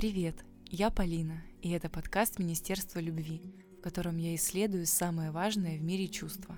Привет, 0.00 0.46
я 0.70 0.88
Полина, 0.88 1.42
и 1.60 1.68
это 1.72 1.90
подкаст 1.90 2.38
Министерства 2.38 3.00
любви, 3.00 3.42
в 3.78 3.82
котором 3.82 4.16
я 4.16 4.34
исследую 4.34 4.86
самое 4.86 5.30
важное 5.30 5.76
в 5.76 5.82
мире 5.82 6.08
чувства. 6.08 6.56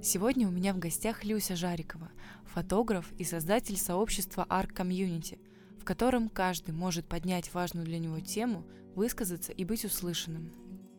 Сегодня 0.00 0.46
у 0.46 0.52
меня 0.52 0.74
в 0.74 0.78
гостях 0.78 1.24
Люся 1.24 1.56
Жарикова, 1.56 2.12
фотограф 2.44 3.12
и 3.18 3.24
создатель 3.24 3.76
сообщества 3.76 4.46
Arc 4.48 4.72
Community, 4.74 5.40
в 5.80 5.84
котором 5.84 6.28
каждый 6.28 6.72
может 6.72 7.08
поднять 7.08 7.52
важную 7.52 7.84
для 7.84 7.98
него 7.98 8.20
тему, 8.20 8.64
высказаться 8.94 9.50
и 9.50 9.64
быть 9.64 9.84
услышанным. 9.84 10.52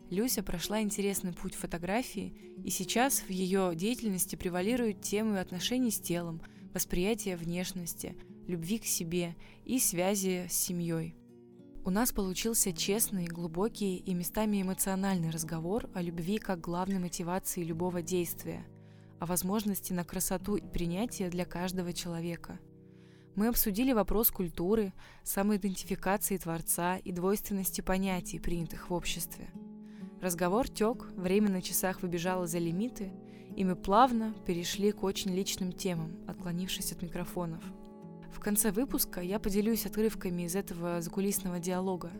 Люся 0.09 0.43
прошла 0.43 0.82
интересный 0.82 1.32
путь 1.32 1.55
фотографии, 1.55 2.36
и 2.61 2.70
сейчас 2.70 3.21
в 3.21 3.29
ее 3.29 3.71
деятельности 3.73 4.36
превалируют 4.36 5.00
темы 5.00 5.39
отношений 5.39 5.91
с 5.91 6.00
телом, 6.02 6.41
восприятия 6.73 7.38
внешности, 7.38 8.18
любви 8.48 8.80
к 8.80 8.86
себе 8.86 9.36
и 9.66 9.80
связи 9.80 10.48
с 10.50 10.54
семьей. 10.54 11.16
У 11.84 11.91
нас 11.91 12.12
получился 12.12 12.73
честный, 12.73 13.26
глубокий 13.26 13.98
и 13.98 14.13
местами 14.16 14.62
эмоциональный 14.62 15.30
разговор 15.30 15.88
о 15.94 16.02
любви 16.02 16.40
как 16.40 16.59
главной 16.59 16.98
мотивации 16.98 17.63
любого 17.63 18.02
действия, 18.02 18.66
о 19.20 19.27
возможности 19.27 19.94
на 19.94 20.04
красоту 20.04 20.55
и 20.55 20.68
принятие 20.68 21.30
для 21.30 21.45
каждого 21.45 21.94
человека. 21.94 22.59
Мы 23.35 23.49
обсудили 23.49 23.91
вопрос 23.91 24.31
культуры, 24.31 24.93
самоидентификации 25.23 26.38
Творца 26.38 26.98
и 26.98 27.12
двойственности 27.12 27.82
понятий, 27.82 28.40
принятых 28.40 28.90
в 28.90 28.93
обществе. 28.93 29.52
Разговор 30.21 30.68
тек, 30.68 31.05
время 31.16 31.52
на 31.52 31.62
часах 31.62 32.02
выбежало 32.02 32.48
за 32.48 32.57
лимиты, 32.57 33.12
и 33.55 33.63
мы 33.63 33.76
плавно 33.76 34.34
перешли 34.48 34.91
к 34.91 35.04
очень 35.04 35.35
личным 35.35 35.71
темам, 35.71 36.18
отклонившись 36.27 36.93
от 36.93 37.04
микрофонов– 37.04 37.63
конце 38.45 38.70
выпуска 38.70 39.22
я 39.22 39.40
поделюсь 39.40 39.88
отрывками 39.88 40.44
из 40.44 40.55
этого 40.55 41.02
закулисного 41.02 41.58
диалога. 41.58 42.12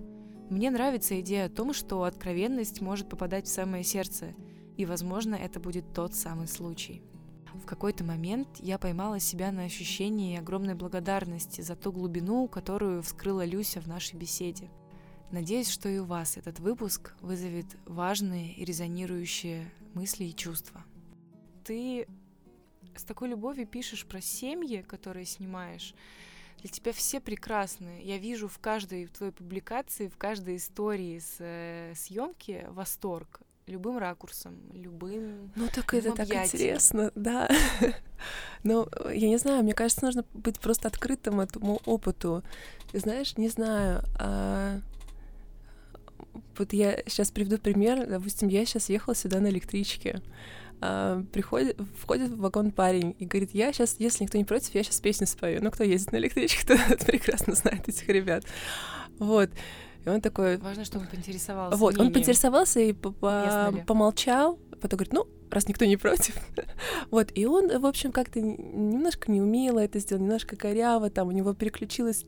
Мне 0.50 0.72
нравится 0.72 1.22
идея 1.22 1.46
о 1.46 1.50
том, 1.50 1.72
что 1.72 2.02
откровенность 2.04 2.82
может 2.82 3.08
попадать 3.08 3.46
в 3.46 3.52
самое 3.52 3.84
сердце, 3.84 4.34
и, 4.76 4.88
возможно, 4.88 5.36
это 5.36 5.60
будет 5.60 5.94
тот 5.94 6.16
самый 6.16 6.48
случай. 6.48 7.04
В 7.54 7.68
какой-то 7.68 8.04
момент 8.04 8.48
я 8.58 8.80
поймала 8.80 9.20
себя 9.20 9.52
на 9.52 9.66
ощущении 9.66 10.40
огромной 10.40 10.74
благодарности 10.74 11.62
за 11.62 11.76
ту 11.76 11.92
глубину, 11.92 12.48
которую 12.48 13.04
вскрыла 13.04 13.46
Люся 13.46 13.80
в 13.80 13.86
нашей 13.86 14.16
беседе. 14.16 14.72
Надеюсь, 15.30 15.70
что 15.70 15.90
и 15.90 16.00
у 16.00 16.06
вас 16.06 16.38
этот 16.38 16.60
выпуск 16.60 17.14
вызовет 17.22 17.68
важные 17.86 18.52
и 18.56 18.66
резонирующие 18.66 19.72
мысли 19.94 20.24
и 20.24 20.36
чувства. 20.36 20.84
Ты 21.64 22.08
с 22.96 23.04
такой 23.04 23.30
любовью 23.30 23.68
пишешь 23.68 24.06
про 24.06 24.22
семьи, 24.22 24.82
которые 24.82 25.26
снимаешь. 25.26 25.94
Для 26.60 26.70
тебя 26.70 26.94
все 26.94 27.20
прекрасны. 27.20 28.02
Я 28.02 28.18
вижу 28.18 28.48
в 28.48 28.60
каждой 28.60 29.08
твоей 29.08 29.32
публикации, 29.32 30.08
в 30.08 30.18
каждой 30.18 30.56
истории 30.56 31.20
с 31.20 31.36
э, 31.40 31.94
съемки 31.96 32.66
восторг 32.70 33.42
любым 33.68 33.98
ракурсом, 33.98 34.56
любым. 34.74 35.52
Ну 35.56 35.68
так 35.74 35.94
это 35.94 36.14
так 36.14 36.30
интересно, 36.30 37.12
да. 37.16 37.50
Но 38.64 38.88
я 39.12 39.28
не 39.28 39.38
знаю, 39.38 39.64
мне 39.64 39.74
кажется, 39.74 40.06
нужно 40.06 40.26
быть 40.34 40.60
просто 40.60 40.88
открытым 40.88 41.40
этому 41.40 41.82
опыту. 41.86 42.44
И 42.94 42.98
знаешь, 42.98 43.38
не 43.38 43.50
знаю. 43.50 44.04
А... 44.20 44.80
Вот 46.58 46.74
я 46.74 46.98
сейчас 47.08 47.32
приведу 47.32 47.58
пример. 47.58 48.08
Допустим, 48.08 48.48
я 48.48 48.66
сейчас 48.66 48.90
ехала 48.90 49.16
сюда 49.16 49.40
на 49.40 49.50
электричке 49.50 50.22
а, 50.82 51.24
приходит, 51.32 51.80
входит 51.98 52.32
в 52.32 52.40
вагон 52.40 52.72
парень 52.72 53.16
и 53.20 53.26
говорит, 53.26 53.52
я 53.54 53.72
сейчас, 53.72 53.96
если 54.00 54.24
никто 54.24 54.38
не 54.38 54.46
против, 54.46 54.76
я 54.76 54.84
сейчас 54.84 55.00
песню 55.00 55.28
спою. 55.28 55.64
Ну, 55.64 55.72
кто 55.72 55.84
ездит 55.84 56.12
на 56.12 56.18
электричке, 56.18 56.66
тот 56.90 57.06
прекрасно 57.06 57.56
знает 57.56 57.88
этих 57.88 58.08
ребят. 58.08 58.44
Вот. 59.20 59.50
И 60.06 60.10
он 60.10 60.22
такой... 60.22 60.58
Важно, 60.58 60.86
чтобы 60.86 61.06
он 61.06 61.12
поинтересовался. 61.12 61.78
Вот, 61.78 61.98
он 62.00 62.14
поинтересовался 62.14 62.80
и 62.80 62.94
помолчал, 62.94 64.60
потом 64.80 64.98
говорит, 64.98 65.14
ну, 65.14 65.28
раз 65.50 65.68
никто 65.68 65.86
не 65.86 65.98
против. 65.98 66.36
вот, 67.12 67.32
и 67.34 67.46
он, 67.46 67.80
в 67.80 67.86
общем, 67.86 68.12
как-то 68.12 68.40
немножко 68.40 69.32
неумело 69.32 69.80
это 69.80 70.00
сделал, 70.00 70.22
немножко 70.22 70.56
коряво, 70.56 71.10
там 71.10 71.28
у 71.30 71.32
него 71.32 71.54
переключилась 71.54 72.26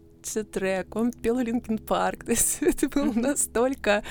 трек, 0.52 0.96
он 0.96 1.12
пел 1.12 1.40
Линкен 1.40 1.78
Парк, 1.78 2.24
то 2.25 2.31
есть 2.31 2.58
это 2.62 2.90
было 2.90 3.14
настолько, 3.14 4.03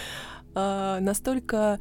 а, 0.54 1.00
настолько 1.00 1.80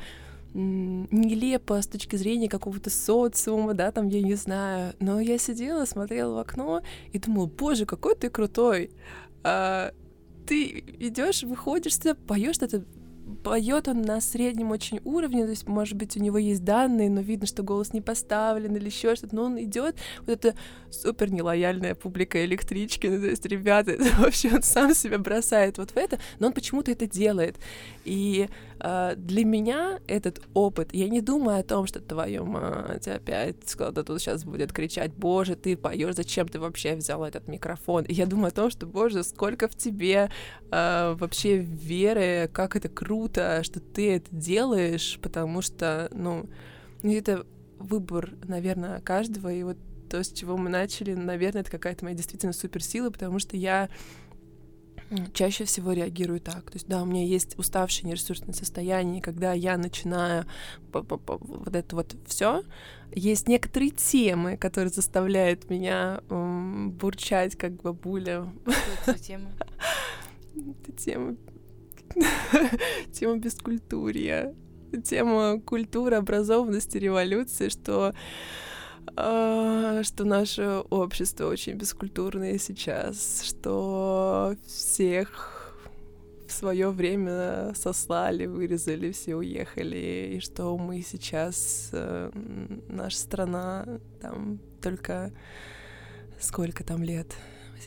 нелепо 0.56 1.82
с 1.82 1.88
точки 1.88 2.16
зрения 2.16 2.48
какого-то 2.48 2.90
социума, 2.90 3.74
да, 3.74 3.92
там, 3.92 4.08
я 4.08 4.22
не 4.22 4.36
знаю. 4.36 4.94
Но 5.00 5.20
я 5.20 5.38
сидела, 5.38 5.86
смотрела 5.86 6.36
в 6.36 6.38
окно 6.38 6.82
и 7.12 7.20
думала, 7.20 7.48
боже, 7.48 7.86
какой 7.86 8.16
ты 8.16 8.30
крутой. 8.30 8.92
А, 9.44 9.92
ты 10.48 10.84
идешь, 11.00 11.44
выходишь, 11.44 11.98
ты 11.98 12.16
поешь 12.16 12.58
это 12.62 12.86
поет 13.44 13.88
он 13.88 14.02
на 14.02 14.22
среднем 14.22 14.72
очень 14.72 15.00
уровне, 15.04 15.46
то 15.46 15.52
есть, 15.52 15.68
может 15.68 15.96
быть, 15.96 16.16
у 16.18 16.20
него 16.20 16.38
есть 16.38 16.64
данные, 16.64 17.10
но 17.10 17.22
видно, 17.22 17.48
что 17.48 17.64
голос 17.64 17.94
не 17.94 18.02
поставлен 18.02 18.76
или 18.76 18.86
еще 18.86 19.16
что-то, 19.16 19.36
но 19.36 19.44
он 19.44 19.62
идет, 19.62 19.96
вот 20.20 20.30
это 20.30 20.56
супер 20.92 21.32
нелояльная 21.32 21.96
публика 21.96 22.44
электрички, 22.46 23.08
ну, 23.08 23.20
то 23.20 23.28
есть, 23.28 23.46
ребята, 23.46 23.92
это 23.94 24.06
вообще 24.20 24.54
он 24.54 24.64
сам 24.64 24.94
себя 24.94 25.18
бросает 25.18 25.78
вот 25.78 25.92
в 25.92 25.98
это, 25.98 26.20
но 26.40 26.48
он 26.48 26.54
почему-то 26.54 26.92
это 26.92 27.08
делает. 27.08 27.58
И 28.04 28.48
для 29.16 29.46
меня 29.46 30.00
этот 30.08 30.42
опыт, 30.54 30.94
я 30.94 31.10
не 31.10 31.22
думаю 31.22 31.60
о 31.60 31.64
том, 31.64 31.88
что 31.88 32.00
твою 32.00 32.46
мать 32.46 33.08
опять 33.08 33.74
кто-то 33.74 34.04
тут 34.04 34.22
сейчас 34.22 34.44
будет 34.44 34.74
кричать, 34.74 35.14
боже, 35.14 35.56
ты 35.56 35.76
поешь, 35.76 36.16
зачем 36.16 36.48
ты 36.48 36.60
вообще 36.60 36.96
взял 36.96 37.24
этот 37.24 37.48
микрофон? 37.48 38.06
Я 38.08 38.26
думаю 38.26 38.50
о 38.50 38.52
том, 38.52 38.70
что, 38.70 38.86
боже, 38.86 39.24
сколько 39.24 39.68
в 39.68 39.76
тебе 39.76 40.30
э, 40.72 41.16
вообще 41.18 41.58
веры, 41.58 42.50
как 42.54 42.76
это 42.76 42.90
круто, 42.90 43.64
что 43.64 43.80
ты 43.80 44.16
это 44.16 44.28
делаешь, 44.32 45.20
потому 45.22 45.62
что, 45.62 46.10
ну, 46.12 46.48
это 47.02 47.46
выбор, 47.80 48.34
наверное, 48.48 49.02
каждого, 49.02 49.52
и 49.52 49.64
вот 49.64 49.78
то, 50.10 50.24
с 50.24 50.32
чего 50.32 50.58
мы 50.58 50.70
начали, 50.70 51.14
наверное, 51.14 51.62
это 51.62 51.72
какая-то 51.72 52.06
моя 52.06 52.16
действительно 52.16 52.54
суперсила, 52.54 53.10
потому 53.10 53.40
что 53.40 53.58
я 53.58 53.90
чаще 55.34 55.66
всего 55.66 55.94
реагирую 55.94 56.40
так. 56.40 56.72
То 56.72 56.76
есть, 56.76 56.88
да, 56.88 57.02
у 57.02 57.06
меня 57.06 57.24
есть 57.24 57.58
уставшее 57.58 58.10
нересурсное 58.10 58.54
состояние, 58.54 59.22
когда 59.22 59.54
я 59.54 59.78
начинаю 59.78 60.46
вот 60.92 61.76
это 61.76 61.96
вот 61.96 62.16
все, 62.26 62.64
есть 63.14 63.48
некоторые 63.48 63.92
темы, 63.92 64.58
которые 64.58 64.92
заставляют 64.92 65.70
меня 65.70 66.22
бурчать, 66.30 67.56
как 67.56 67.74
бабуля. 67.82 68.52
Что 69.02 69.12
это 69.12 69.20
тема? 69.20 69.52
Это 70.56 70.92
тема 70.98 71.36
тема 73.12 73.38
бескультурья, 73.38 74.54
тема 75.04 75.60
культуры, 75.60 76.16
образованности, 76.16 76.98
революции, 76.98 77.70
что 77.70 78.14
что 79.16 80.24
наше 80.26 80.84
общество 80.90 81.48
очень 81.48 81.74
бескультурное 81.74 82.58
сейчас, 82.58 83.44
что 83.44 84.56
всех 84.68 85.56
в 86.48 86.52
свое 86.52 86.90
время 86.90 87.74
сослали, 87.76 88.46
вырезали, 88.46 89.12
все 89.12 89.36
уехали, 89.36 90.36
и 90.36 90.40
что 90.40 90.78
мы 90.78 91.02
сейчас, 91.02 91.90
э, 91.92 92.32
наша 92.88 93.18
страна, 93.18 93.86
там 94.22 94.60
только 94.82 95.32
сколько 96.40 96.84
там 96.84 97.04
лет, 97.04 97.36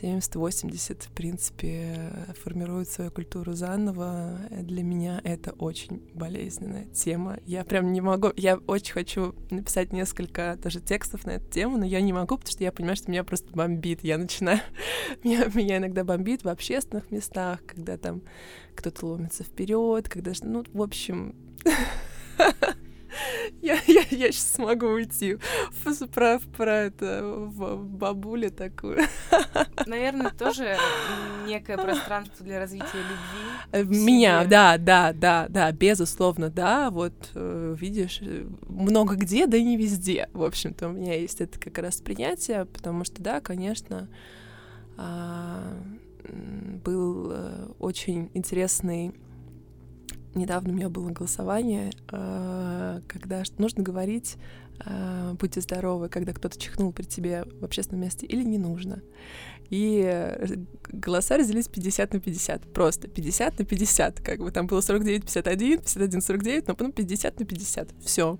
70-80, 0.01 1.07
в 1.07 1.11
принципе, 1.11 2.11
формируют 2.43 2.89
свою 2.89 3.11
культуру 3.11 3.53
заново. 3.53 4.39
Для 4.49 4.83
меня 4.83 5.21
это 5.23 5.51
очень 5.51 6.09
болезненная 6.13 6.85
тема. 6.85 7.39
Я 7.45 7.63
прям 7.63 7.91
не 7.91 8.01
могу... 8.01 8.31
Я 8.35 8.57
очень 8.67 8.93
хочу 8.93 9.35
написать 9.49 9.93
несколько 9.93 10.57
тоже 10.61 10.79
текстов 10.79 11.25
на 11.25 11.31
эту 11.31 11.49
тему, 11.49 11.77
но 11.77 11.85
я 11.85 12.01
не 12.01 12.13
могу, 12.13 12.37
потому 12.37 12.51
что 12.51 12.63
я 12.63 12.71
понимаю, 12.71 12.95
что 12.95 13.11
меня 13.11 13.23
просто 13.23 13.51
бомбит. 13.51 14.03
Я 14.03 14.17
начинаю... 14.17 14.59
меня, 15.23 15.45
меня 15.53 15.77
иногда 15.77 16.03
бомбит 16.03 16.43
в 16.43 16.49
общественных 16.49 17.11
местах, 17.11 17.59
когда 17.65 17.97
там 17.97 18.21
кто-то 18.75 19.05
ломится 19.05 19.43
вперед, 19.43 20.07
когда... 20.09 20.31
Ну, 20.43 20.63
в 20.73 20.81
общем... 20.81 21.35
Я, 23.61 23.77
я, 23.87 24.03
я 24.09 24.31
сейчас 24.31 24.53
смогу 24.53 24.87
уйти 24.87 25.37
про, 26.13 26.39
про 26.55 26.75
это 26.77 27.21
в 27.23 27.83
бабуле 27.83 28.49
такую. 28.49 28.99
Наверное, 29.85 30.31
тоже 30.31 30.77
некое 31.45 31.77
пространство 31.77 32.45
для 32.45 32.59
развития 32.59 32.85
любви. 32.93 33.49
Э, 33.71 33.83
меня, 33.83 34.45
да, 34.45 34.77
да, 34.77 35.13
да, 35.13 35.47
да, 35.49 35.71
безусловно, 35.71 36.49
да. 36.49 36.89
Вот 36.89 37.31
э, 37.35 37.75
видишь, 37.77 38.21
много 38.67 39.15
где, 39.15 39.47
да 39.47 39.59
не 39.59 39.77
везде. 39.77 40.29
В 40.33 40.43
общем-то, 40.43 40.87
у 40.87 40.91
меня 40.91 41.19
есть 41.19 41.41
это 41.41 41.59
как 41.59 41.77
раз 41.79 41.97
принятие, 41.97 42.65
потому 42.65 43.03
что, 43.03 43.21
да, 43.21 43.41
конечно, 43.41 44.09
а, 44.97 45.73
был 46.83 47.31
э, 47.31 47.67
очень 47.79 48.29
интересный 48.33 49.13
недавно 50.35 50.71
у 50.71 50.75
меня 50.75 50.89
было 50.89 51.09
голосование, 51.09 51.91
э, 52.11 53.01
когда 53.07 53.43
нужно 53.57 53.83
говорить 53.83 54.37
э, 54.85 55.33
«будьте 55.39 55.61
здоровы», 55.61 56.09
когда 56.09 56.33
кто-то 56.33 56.59
чихнул 56.59 56.91
при 56.91 57.03
тебе 57.03 57.45
в 57.59 57.65
общественном 57.65 58.01
месте 58.01 58.25
или 58.25 58.43
не 58.43 58.57
нужно. 58.57 59.01
И 59.69 60.01
э, 60.03 60.55
голоса 60.91 61.37
разделились 61.37 61.67
50 61.67 62.13
на 62.13 62.19
50, 62.19 62.73
просто 62.73 63.07
50 63.07 63.59
на 63.59 63.65
50, 63.65 64.19
как 64.19 64.39
бы 64.39 64.51
там 64.51 64.67
было 64.67 64.81
49, 64.81 65.21
51, 65.21 65.79
51, 65.79 66.21
49, 66.21 66.67
но 66.67 66.75
потом 66.75 66.91
50 66.91 67.39
на 67.39 67.45
50, 67.45 67.89
все. 68.03 68.39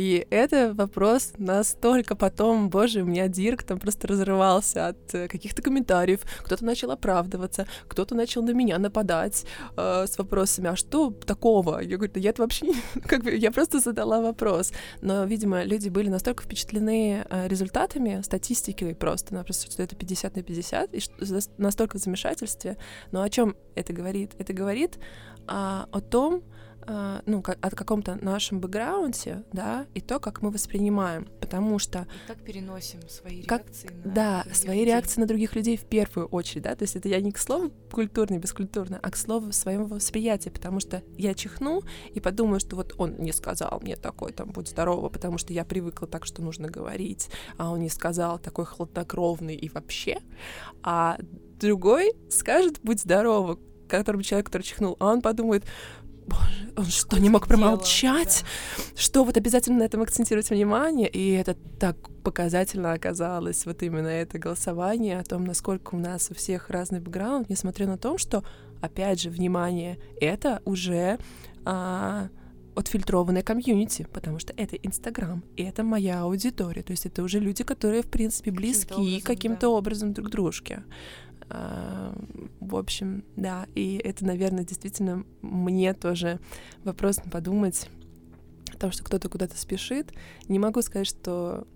И 0.00 0.26
это 0.30 0.72
вопрос 0.72 1.34
настолько 1.36 2.16
потом, 2.16 2.70
боже, 2.70 3.02
у 3.02 3.04
меня 3.04 3.28
Дирк 3.28 3.64
там 3.64 3.78
просто 3.78 4.08
разрывался 4.08 4.86
от 4.86 5.14
э, 5.14 5.28
каких-то 5.28 5.60
комментариев, 5.60 6.20
кто-то 6.38 6.64
начал 6.64 6.90
оправдываться, 6.90 7.66
кто-то 7.86 8.14
начал 8.14 8.42
на 8.42 8.52
меня 8.52 8.78
нападать 8.78 9.44
э, 9.76 10.06
с 10.08 10.16
вопросами, 10.16 10.70
а 10.70 10.76
что 10.76 11.10
такого? 11.10 11.80
Я 11.80 11.98
говорю, 11.98 12.14
да 12.14 12.18
я 12.18 12.30
это 12.30 12.40
вообще 12.40 12.72
как 13.06 13.24
бы, 13.24 13.36
я 13.36 13.50
просто 13.50 13.78
задала 13.78 14.22
вопрос. 14.22 14.72
Но, 15.02 15.24
видимо, 15.24 15.64
люди 15.64 15.90
были 15.90 16.08
настолько 16.08 16.44
впечатлены 16.44 17.26
э, 17.28 17.48
результатами, 17.48 18.22
статистикой 18.22 18.94
просто, 18.94 19.34
напросто, 19.34 19.70
что 19.70 19.82
это 19.82 19.96
50 19.96 20.34
на 20.34 20.42
50, 20.42 20.94
и 20.94 21.00
настолько 21.58 21.98
в 21.98 22.00
замешательстве. 22.00 22.78
Но 23.12 23.20
о 23.20 23.28
чем 23.28 23.54
это 23.74 23.92
говорит? 23.92 24.32
Это 24.38 24.54
говорит 24.54 24.98
а, 25.46 25.88
о 25.92 26.00
том, 26.00 26.42
а, 26.86 27.22
ну, 27.26 27.42
как, 27.42 27.58
о 27.60 27.70
каком-то 27.70 28.18
нашем 28.22 28.60
бэкграунде, 28.60 29.44
да, 29.52 29.86
и 29.94 30.00
то, 30.00 30.18
как 30.18 30.42
мы 30.42 30.50
воспринимаем, 30.50 31.28
потому 31.40 31.78
что... 31.78 32.06
И 32.24 32.28
как 32.28 32.38
переносим 32.42 33.00
свои 33.08 33.42
как, 33.42 33.66
реакции 33.66 33.90
на 34.04 34.12
Да, 34.12 34.44
свои 34.52 34.78
людей. 34.78 34.86
реакции 34.86 35.20
на 35.20 35.26
других 35.26 35.54
людей 35.54 35.76
в 35.76 35.84
первую 35.84 36.26
очередь, 36.28 36.62
да, 36.62 36.74
то 36.74 36.82
есть 36.82 36.96
это 36.96 37.08
я 37.08 37.20
не 37.20 37.32
к 37.32 37.38
слову 37.38 37.70
культурный, 37.90 38.38
бескультурный, 38.38 38.98
а 39.02 39.10
к 39.10 39.16
слову 39.16 39.52
своего 39.52 39.84
восприятия, 39.84 40.50
потому 40.50 40.80
что 40.80 41.02
я 41.16 41.34
чихну 41.34 41.82
и 42.12 42.20
подумаю, 42.20 42.60
что 42.60 42.76
вот 42.76 42.94
он 42.98 43.16
не 43.18 43.32
сказал 43.32 43.80
мне 43.82 43.96
такой, 43.96 44.32
там, 44.32 44.50
будь 44.50 44.68
здорова, 44.68 45.08
потому 45.08 45.38
что 45.38 45.52
я 45.52 45.64
привыкла 45.64 46.06
так, 46.06 46.24
что 46.26 46.42
нужно 46.42 46.68
говорить, 46.68 47.28
а 47.56 47.70
он 47.70 47.80
не 47.80 47.88
сказал 47.88 48.38
такой 48.38 48.64
хладнокровный 48.64 49.54
и 49.54 49.68
вообще, 49.68 50.18
а 50.82 51.18
другой 51.60 52.12
скажет, 52.30 52.80
будь 52.82 53.00
здорова, 53.00 53.58
которому 53.88 54.22
человек, 54.22 54.46
который 54.46 54.62
чихнул, 54.62 54.96
а 55.00 55.12
он 55.12 55.20
подумает, 55.20 55.64
боже, 56.26 56.59
он 56.76 56.86
что, 56.86 57.18
не 57.18 57.30
мог 57.30 57.46
промолчать? 57.46 58.44
Да. 58.76 58.84
Что 58.96 59.24
вот 59.24 59.36
обязательно 59.36 59.78
на 59.78 59.82
этом 59.84 60.02
акцентировать 60.02 60.50
внимание? 60.50 61.08
И 61.08 61.32
это 61.32 61.56
так 61.78 61.96
показательно 62.22 62.92
оказалось, 62.92 63.66
вот 63.66 63.82
именно 63.82 64.08
это 64.08 64.38
голосование 64.38 65.18
о 65.18 65.24
том, 65.24 65.44
насколько 65.44 65.94
у 65.94 65.98
нас 65.98 66.30
у 66.30 66.34
всех 66.34 66.70
разный 66.70 67.00
бэкграунд, 67.00 67.48
несмотря 67.48 67.86
на 67.86 67.98
то, 67.98 68.18
что, 68.18 68.44
опять 68.80 69.20
же, 69.20 69.30
внимание, 69.30 69.98
это 70.20 70.60
уже 70.64 71.18
а, 71.64 72.28
отфильтрованное 72.74 73.42
комьюнити, 73.42 74.06
потому 74.12 74.38
что 74.38 74.52
это 74.56 74.76
Инстаграм, 74.76 75.42
и 75.56 75.62
это 75.62 75.82
моя 75.82 76.22
аудитория, 76.22 76.82
то 76.82 76.92
есть 76.92 77.06
это 77.06 77.22
уже 77.22 77.38
люди, 77.38 77.64
которые, 77.64 78.02
в 78.02 78.06
принципе, 78.06 78.50
близки 78.50 78.88
каким-то 78.88 78.98
образом, 78.98 79.22
каким 79.24 79.56
да. 79.58 79.68
образом 79.68 80.12
друг 80.12 80.30
дружке. 80.30 80.84
А, 81.52 82.14
в 82.60 82.76
общем, 82.76 83.24
да, 83.36 83.66
и 83.74 84.00
это, 84.02 84.24
наверное, 84.24 84.64
действительно 84.64 85.24
мне 85.42 85.92
тоже 85.94 86.38
вопрос 86.84 87.16
подумать 87.30 87.88
о 88.72 88.76
том, 88.76 88.92
что 88.92 89.02
кто-то 89.02 89.28
куда-то 89.28 89.58
спешит. 89.58 90.12
Не 90.48 90.60
могу 90.60 90.80
сказать, 90.80 91.08
что 91.08 91.66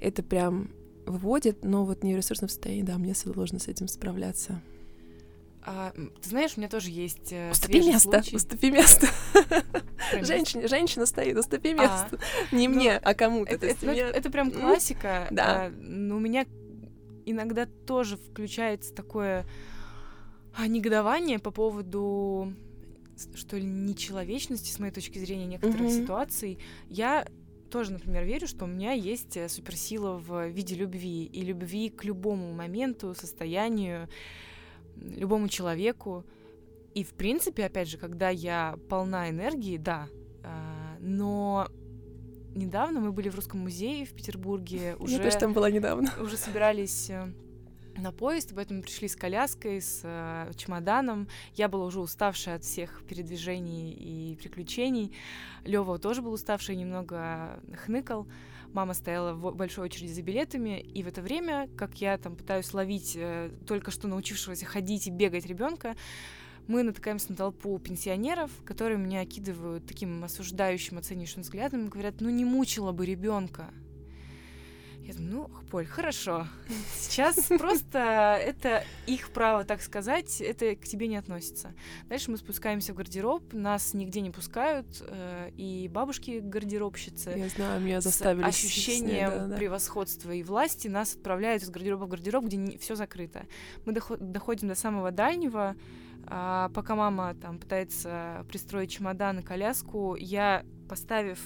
это 0.00 0.22
прям 0.22 0.70
выводит, 1.04 1.64
но 1.64 1.84
вот 1.84 2.04
не 2.04 2.14
в 2.14 2.16
ресурсном 2.16 2.48
состоянии, 2.48 2.82
да, 2.82 2.96
мне 2.96 3.14
сложно 3.14 3.58
с 3.58 3.66
этим 3.66 3.88
справляться. 3.88 4.62
А, 5.64 5.92
ты 6.20 6.28
знаешь, 6.28 6.52
у 6.56 6.60
меня 6.60 6.68
тоже 6.68 6.90
есть 6.90 7.32
э, 7.32 7.50
уступи 7.50 7.80
место, 7.80 8.10
случай. 8.10 8.36
уступи 8.36 8.70
место. 8.70 9.06
Женщина, 10.20 10.66
женщина 10.66 11.06
стоит, 11.06 11.36
уступи 11.38 11.70
а, 11.70 11.74
место. 11.74 12.18
А, 12.50 12.54
не 12.54 12.66
ну, 12.66 12.74
мне, 12.74 12.96
а 12.96 13.14
кому-то. 13.14 13.52
Это, 13.52 13.66
это, 13.66 13.86
меня... 13.86 14.08
это 14.08 14.30
прям 14.30 14.50
классика. 14.50 15.28
Да. 15.30 15.66
А, 15.66 15.70
но 15.70 16.16
у 16.16 16.20
меня 16.20 16.46
иногда 17.26 17.66
тоже 17.66 18.16
включается 18.16 18.94
такое 18.94 19.46
негодование 20.58 21.38
по 21.38 21.50
поводу 21.50 22.54
что 23.34 23.56
ли 23.56 23.64
нечеловечности 23.64 24.70
с 24.70 24.78
моей 24.78 24.92
точки 24.92 25.18
зрения 25.18 25.46
некоторых 25.46 25.82
mm-hmm. 25.82 26.02
ситуаций. 26.02 26.58
Я 26.88 27.26
тоже, 27.70 27.92
например, 27.92 28.24
верю, 28.24 28.46
что 28.46 28.64
у 28.64 28.68
меня 28.68 28.92
есть 28.92 29.36
э, 29.36 29.48
суперсила 29.48 30.18
в 30.18 30.48
виде 30.48 30.74
любви 30.74 31.24
и 31.24 31.42
любви 31.42 31.88
к 31.88 32.04
любому 32.04 32.52
моменту, 32.52 33.14
состоянию, 33.14 34.08
любому 34.96 35.48
человеку. 35.48 36.24
И 36.94 37.04
в 37.04 37.14
принципе, 37.14 37.64
опять 37.64 37.88
же, 37.88 37.96
когда 37.96 38.28
я 38.28 38.78
полна 38.88 39.30
энергии, 39.30 39.78
да, 39.78 40.08
а, 40.42 40.96
но 41.00 41.68
недавно 42.54 43.00
мы 43.00 43.12
были 43.12 43.28
в 43.28 43.34
Русском 43.34 43.60
музее 43.60 44.04
в 44.06 44.12
Петербурге. 44.12 44.96
Уже, 44.98 45.16
Я 45.16 45.22
тоже 45.22 45.38
там 45.38 45.52
была 45.52 45.70
недавно. 45.70 46.10
Уже 46.20 46.36
собирались 46.36 47.10
э, 47.10 47.32
на 47.96 48.12
поезд, 48.12 48.52
поэтому 48.54 48.82
пришли 48.82 49.08
с 49.08 49.16
коляской, 49.16 49.80
с 49.80 50.00
э, 50.04 50.52
чемоданом. 50.56 51.28
Я 51.54 51.68
была 51.68 51.86
уже 51.86 52.00
уставшая 52.00 52.56
от 52.56 52.64
всех 52.64 53.02
передвижений 53.08 53.92
и 53.92 54.36
приключений. 54.36 55.12
Лева 55.64 55.98
тоже 55.98 56.22
был 56.22 56.32
уставший, 56.32 56.76
немного 56.76 57.60
хныкал. 57.84 58.26
Мама 58.72 58.94
стояла 58.94 59.34
в 59.34 59.54
большой 59.54 59.84
очереди 59.84 60.12
за 60.12 60.22
билетами, 60.22 60.80
и 60.80 61.02
в 61.02 61.08
это 61.08 61.20
время, 61.20 61.68
как 61.76 62.00
я 62.00 62.16
там 62.16 62.36
пытаюсь 62.36 62.72
ловить 62.72 63.14
э, 63.16 63.50
только 63.66 63.90
что 63.90 64.08
научившегося 64.08 64.64
ходить 64.64 65.06
и 65.06 65.10
бегать 65.10 65.44
ребенка, 65.44 65.94
мы 66.66 66.82
натыкаемся 66.82 67.30
на 67.30 67.36
толпу 67.36 67.78
пенсионеров, 67.78 68.50
которые 68.64 68.98
меня 68.98 69.20
окидывают 69.20 69.86
таким 69.86 70.22
осуждающим, 70.24 70.98
оценивающим 70.98 71.42
взглядом 71.42 71.86
и 71.86 71.88
говорят, 71.88 72.20
ну 72.20 72.30
не 72.30 72.44
мучила 72.44 72.92
бы 72.92 73.06
ребенка. 73.06 73.70
Я 75.04 75.14
думаю, 75.14 75.48
ну, 75.48 75.50
Поль, 75.68 75.86
хорошо. 75.86 76.46
Сейчас 76.96 77.46
просто 77.58 77.98
это 78.40 78.84
их 79.06 79.30
право, 79.30 79.64
так 79.64 79.82
сказать, 79.82 80.40
это 80.40 80.76
к 80.76 80.84
тебе 80.84 81.08
не 81.08 81.16
относится. 81.16 81.74
Дальше 82.08 82.30
мы 82.30 82.36
спускаемся 82.36 82.92
в 82.92 82.96
гардероб, 82.96 83.52
нас 83.52 83.94
нигде 83.94 84.20
не 84.20 84.30
пускают, 84.30 84.86
э, 85.00 85.50
и 85.56 85.88
бабушки 85.88 86.38
гардеробщицы. 86.38 87.34
Я 87.36 87.48
знаю, 87.48 87.80
меня 87.80 88.00
заставили. 88.00 88.44
С 88.44 88.48
ощущением 88.48 89.30
да, 89.30 89.46
да. 89.48 89.56
превосходства 89.56 90.30
и 90.30 90.44
власти 90.44 90.86
нас 90.86 91.14
отправляют 91.14 91.64
из 91.64 91.70
гардероба 91.70 92.04
в 92.04 92.08
гардероб, 92.08 92.44
где 92.44 92.78
все 92.78 92.94
закрыто. 92.94 93.46
Мы 93.84 93.94
доходим 93.94 94.68
до 94.68 94.76
самого 94.76 95.10
дальнего, 95.10 95.74
а, 96.26 96.70
пока 96.70 96.94
мама 96.94 97.34
там 97.34 97.58
пытается 97.58 98.44
пристроить 98.48 98.90
чемодан 98.90 99.40
и 99.40 99.42
коляску, 99.42 100.16
я, 100.16 100.64
поставив 100.88 101.38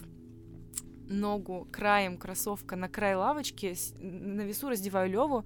ногу 1.08 1.68
краем 1.70 2.16
кроссовка 2.16 2.76
на 2.76 2.88
край 2.88 3.14
лавочки, 3.14 3.74
на 4.00 4.42
весу 4.42 4.68
раздеваю 4.68 5.10
Леву, 5.10 5.44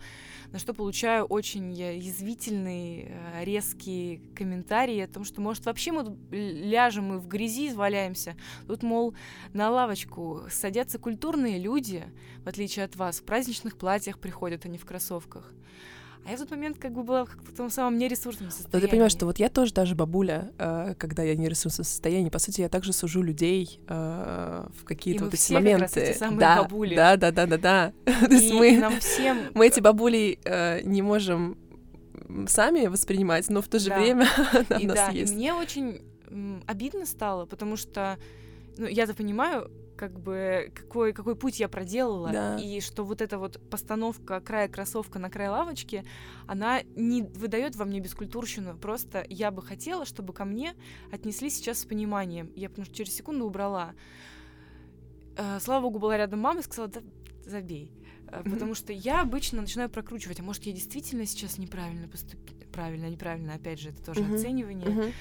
на 0.53 0.59
что 0.59 0.75
получаю 0.75 1.25
очень 1.25 1.73
язвительный, 1.73 3.09
э, 3.09 3.44
резкий 3.44 4.23
комментарий 4.35 5.05
о 5.05 5.09
том, 5.09 5.25
что, 5.25 5.41
может, 5.41 5.67
вообще 5.67 5.93
мы 5.93 6.05
тут 6.05 6.19
ляжем, 6.31 7.06
мы 7.06 7.19
в 7.19 7.29
грязи 7.29 7.72
валяемся. 7.72 8.37
Тут, 8.67 8.82
мол, 8.82 9.15
на 9.53 9.70
лавочку 9.70 10.43
садятся 10.51 10.99
культурные 10.99 11.58
люди, 11.58 12.05
в 12.44 12.49
отличие 12.49 12.84
от 12.84 12.96
вас, 12.96 13.20
в 13.20 13.25
праздничных 13.25 13.77
платьях 13.77 14.19
приходят, 14.19 14.65
а 14.65 14.69
не 14.69 14.79
в 14.79 14.84
кроссовках. 14.84 15.53
А 16.27 16.31
я 16.31 16.36
в 16.36 16.41
тот 16.41 16.50
момент 16.50 16.79
как 16.79 16.93
бы 16.93 17.03
была 17.03 17.24
в 17.24 17.56
том 17.56 17.70
самом 17.70 17.98
нересурсном 17.98 18.50
состоянии. 18.50 18.77
Но 18.77 18.81
ты 18.81 18.89
понимаешь, 18.89 19.12
что 19.12 19.27
вот 19.27 19.39
я 19.39 19.48
тоже 19.48 19.72
даже 19.72 19.94
бабуля, 19.94 20.53
э, 20.58 20.94
когда 20.98 21.22
я 21.22 21.34
не 21.34 21.48
ресурсном 21.48 21.84
состоянии, 21.84 22.31
по 22.31 22.39
сути, 22.39 22.60
я 22.60 22.69
также 22.69 22.93
сужу 22.93 23.22
людей 23.22 23.81
э, 23.89 24.67
в 24.79 24.84
какие-то 24.84 25.24
вот 25.24 25.34
эти 25.34 25.53
моменты. 25.53 25.86
Как 25.86 25.96
раз 25.96 26.08
эти 26.10 26.19
самые 26.19 26.41
да, 26.41 26.62
бабули. 26.62 26.94
Да, 26.94 27.17
да, 27.17 27.31
да, 27.31 27.46
да, 27.46 27.58
да. 27.58 27.93
То 28.05 28.34
есть 28.34 28.53
мы, 28.53 28.77
нам 28.77 29.00
всем... 29.00 29.39
мы 29.55 29.67
эти 29.67 29.81
бабули 29.81 30.39
э, 30.44 30.82
не 30.82 31.03
можем 31.03 31.56
сами 32.46 32.86
воспринимать, 32.86 33.48
но 33.48 33.62
в 33.62 33.69
то 33.69 33.79
же 33.79 33.89
да. 33.89 33.98
время 33.98 34.29
она 34.53 34.81
у 34.81 34.86
нас 34.86 34.96
да, 34.96 35.08
есть. 35.10 35.32
И 35.32 35.36
мне 35.36 35.55
очень 35.55 36.03
обидно 36.67 37.06
стало, 37.06 37.46
потому 37.46 37.77
что 37.77 38.19
ну, 38.77 38.86
я-то 38.86 39.15
понимаю, 39.15 39.70
как 40.00 40.19
бы 40.19 40.72
какой, 40.74 41.12
какой 41.12 41.36
путь 41.36 41.60
я 41.60 41.69
проделала, 41.69 42.30
да. 42.30 42.56
и 42.56 42.80
что 42.80 43.04
вот 43.04 43.20
эта 43.20 43.38
вот 43.38 43.60
постановка 43.69 44.40
края 44.40 44.66
кроссовка 44.66 45.19
на 45.19 45.28
край 45.28 45.50
лавочки, 45.50 46.06
она 46.46 46.80
не 46.96 47.22
выдает 47.22 47.76
во 47.76 47.84
мне 47.84 48.00
бескультурщину. 48.00 48.78
Просто 48.78 49.26
я 49.28 49.50
бы 49.50 49.60
хотела, 49.60 50.06
чтобы 50.06 50.32
ко 50.32 50.46
мне 50.46 50.72
отнеслись 51.12 51.56
сейчас 51.56 51.80
с 51.80 51.84
пониманием. 51.84 52.50
Я 52.56 52.70
потому 52.70 52.86
что 52.86 52.94
через 52.94 53.14
секунду 53.14 53.44
убрала. 53.44 53.92
Э, 55.36 55.58
слава 55.60 55.82
богу, 55.82 55.98
была 55.98 56.16
рядом 56.16 56.40
мама 56.40 56.60
и 56.60 56.62
сказала, 56.62 56.88
да 56.88 57.02
забей. 57.44 57.92
Mm-hmm. 58.24 58.50
Потому 58.50 58.74
что 58.74 58.94
я 58.94 59.20
обычно 59.20 59.60
начинаю 59.60 59.90
прокручивать, 59.90 60.40
а 60.40 60.42
может, 60.42 60.64
я 60.64 60.72
действительно 60.72 61.26
сейчас 61.26 61.58
неправильно 61.58 62.08
поступила. 62.08 62.58
Правильно, 62.72 63.10
неправильно, 63.10 63.52
опять 63.52 63.80
же, 63.80 63.90
это 63.90 64.02
тоже 64.02 64.24
оценивание. 64.24 65.12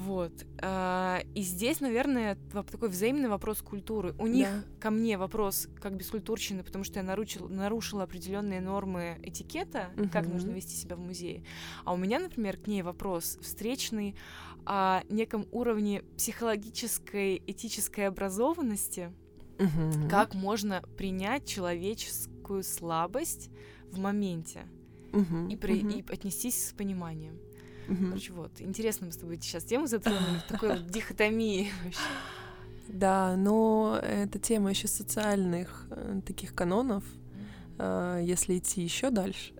Вот. 0.00 0.32
А, 0.62 1.20
и 1.34 1.42
здесь, 1.42 1.80
наверное, 1.80 2.38
такой 2.52 2.88
взаимный 2.88 3.28
вопрос 3.28 3.60
культуры. 3.60 4.14
У 4.18 4.26
них 4.26 4.48
да. 4.48 4.62
ко 4.80 4.90
мне 4.90 5.18
вопрос 5.18 5.68
как 5.80 5.94
бескультурщины, 5.94 6.62
потому 6.62 6.84
что 6.84 7.00
я 7.00 7.02
нарушила, 7.02 7.48
нарушила 7.48 8.04
определенные 8.04 8.60
нормы 8.60 9.18
этикета, 9.22 9.90
угу. 9.96 10.08
как 10.10 10.26
нужно 10.26 10.52
вести 10.52 10.74
себя 10.74 10.96
в 10.96 11.00
музее. 11.00 11.44
А 11.84 11.92
у 11.92 11.96
меня, 11.98 12.18
например, 12.18 12.56
к 12.56 12.66
ней 12.66 12.82
вопрос 12.82 13.38
встречный 13.42 14.16
о 14.64 15.02
неком 15.10 15.46
уровне 15.52 16.02
психологической, 16.16 17.42
этической 17.46 18.08
образованности. 18.08 19.12
Угу. 19.58 20.08
Как 20.08 20.34
можно 20.34 20.82
принять 20.96 21.46
человеческую 21.46 22.62
слабость 22.62 23.50
в 23.90 23.98
моменте 23.98 24.62
угу. 25.12 25.48
и, 25.48 25.56
при, 25.56 25.82
угу. 25.82 25.88
и 25.90 26.04
отнестись 26.10 26.68
с 26.68 26.72
пониманием. 26.72 27.38
Угу. 27.90 28.06
Короче, 28.06 28.32
вот. 28.32 28.52
Интересно 28.60 29.06
мы 29.06 29.12
с 29.12 29.16
тобой 29.16 29.36
сейчас 29.40 29.64
тему 29.64 29.86
затронули, 29.86 30.38
в 30.38 30.48
такой 30.48 30.70
вот 30.70 30.86
дихотомии 30.86 31.72
вообще. 31.84 32.00
Да, 32.88 33.36
но 33.36 34.00
это 34.02 34.38
тема 34.38 34.70
еще 34.70 34.88
социальных 34.88 35.86
э, 35.90 36.20
таких 36.26 36.54
канонов. 36.54 37.04
Э, 37.78 38.20
если 38.22 38.58
идти 38.58 38.82
еще 38.82 39.10
дальше, 39.10 39.52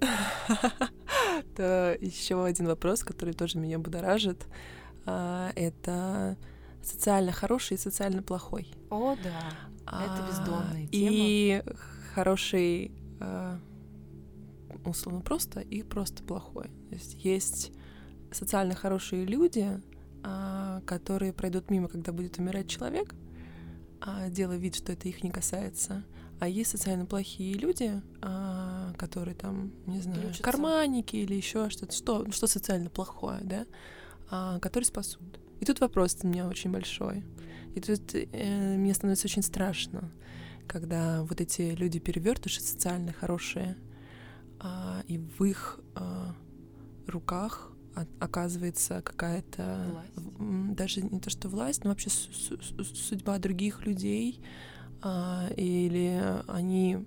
то 1.56 1.96
еще 2.00 2.44
один 2.44 2.66
вопрос, 2.66 3.02
который 3.02 3.34
тоже 3.34 3.58
меня 3.58 3.78
будоражит, 3.78 4.46
э, 5.06 5.50
это 5.54 6.36
социально 6.82 7.32
хороший 7.32 7.74
и 7.74 7.78
социально 7.78 8.22
плохой. 8.22 8.68
О, 8.90 9.16
да, 9.22 10.00
это 10.04 10.26
бездонная 10.28 10.86
тема. 10.86 10.88
И 10.90 11.62
хороший 12.14 12.92
условно 14.84 15.20
просто 15.20 15.60
и 15.60 15.82
просто 15.82 16.22
плохой. 16.22 16.68
То 16.88 16.94
есть 16.94 17.14
есть 17.22 17.72
социально 18.32 18.74
хорошие 18.74 19.24
люди, 19.24 19.68
а, 20.22 20.82
которые 20.86 21.32
пройдут 21.32 21.70
мимо, 21.70 21.88
когда 21.88 22.12
будет 22.12 22.38
умирать 22.38 22.68
человек, 22.68 23.14
а, 24.00 24.28
делая 24.28 24.58
вид, 24.58 24.74
что 24.76 24.92
это 24.92 25.08
их 25.08 25.22
не 25.22 25.30
касается. 25.30 26.04
А 26.38 26.48
есть 26.48 26.70
социально 26.70 27.04
плохие 27.04 27.54
люди, 27.54 28.00
а, 28.22 28.92
которые 28.96 29.34
там, 29.34 29.72
не 29.86 30.00
знаю, 30.00 30.22
Ключица. 30.22 30.42
карманники 30.42 31.16
или 31.16 31.34
еще 31.34 31.68
что-то, 31.70 31.92
что, 31.92 32.30
что 32.32 32.46
социально 32.46 32.88
плохое, 32.90 33.40
да, 33.42 33.66
которые 34.60 34.86
спасут. 34.86 35.40
И 35.60 35.64
тут 35.64 35.80
вопрос 35.80 36.16
у 36.22 36.26
меня 36.26 36.48
очень 36.48 36.70
большой. 36.70 37.24
И 37.74 37.80
тут 37.80 38.14
э, 38.14 38.76
мне 38.76 38.94
становится 38.94 39.26
очень 39.26 39.42
страшно, 39.42 40.10
когда 40.66 41.22
вот 41.22 41.40
эти 41.40 41.74
люди 41.74 41.98
перевертыши 41.98 42.60
социально 42.60 43.12
хорошие, 43.12 43.76
э, 44.60 45.02
и 45.06 45.18
в 45.18 45.44
их 45.44 45.78
э, 45.96 46.32
руках 47.06 47.69
оказывается 48.18 49.02
какая-то 49.02 50.04
даже 50.38 51.02
не 51.02 51.20
то 51.20 51.30
что 51.30 51.48
власть, 51.48 51.84
но 51.84 51.90
вообще 51.90 52.10
судьба 52.10 53.38
других 53.38 53.84
людей, 53.84 54.40
а, 55.02 55.48
или 55.56 56.42
они, 56.46 57.06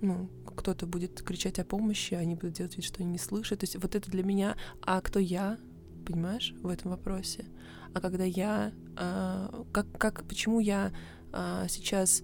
ну, 0.00 0.28
кто-то 0.56 0.86
будет 0.86 1.22
кричать 1.22 1.58
о 1.58 1.64
помощи, 1.64 2.14
они 2.14 2.34
будут 2.34 2.54
делать 2.54 2.76
вид, 2.76 2.84
что 2.84 3.02
они 3.02 3.12
не 3.12 3.18
слышат. 3.18 3.60
То 3.60 3.64
есть 3.64 3.76
вот 3.76 3.94
это 3.94 4.10
для 4.10 4.22
меня, 4.22 4.56
а 4.82 5.00
кто 5.00 5.18
я, 5.18 5.58
понимаешь, 6.06 6.54
в 6.62 6.68
этом 6.68 6.90
вопросе? 6.90 7.46
А 7.94 8.00
когда 8.00 8.24
я, 8.24 8.72
а, 8.96 9.64
как, 9.72 9.86
как, 9.98 10.24
почему 10.24 10.60
я 10.60 10.92
а, 11.32 11.66
сейчас 11.68 12.22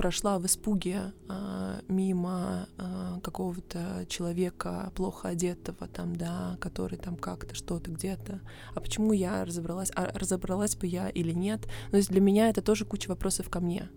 прошла 0.00 0.38
в 0.38 0.46
испуге 0.46 1.12
э, 1.28 1.80
мимо 1.88 2.66
э, 2.78 3.20
какого-то 3.22 4.06
человека 4.08 4.90
плохо 4.94 5.28
одетого 5.28 5.86
там, 5.88 6.16
да, 6.16 6.56
который 6.58 6.96
там 6.96 7.16
как-то 7.16 7.54
что-то 7.54 7.90
где-то. 7.90 8.40
А 8.74 8.80
почему 8.80 9.12
я 9.12 9.44
разобралась? 9.44 9.92
А 9.94 10.10
разобралась 10.18 10.74
бы 10.74 10.86
я 10.86 11.10
или 11.10 11.32
нет? 11.32 11.68
Но 11.92 11.98
есть 11.98 12.08
для 12.08 12.22
меня 12.22 12.48
это 12.48 12.62
тоже 12.62 12.86
куча 12.86 13.10
вопросов 13.10 13.50
ко 13.50 13.60
мне, 13.60 13.90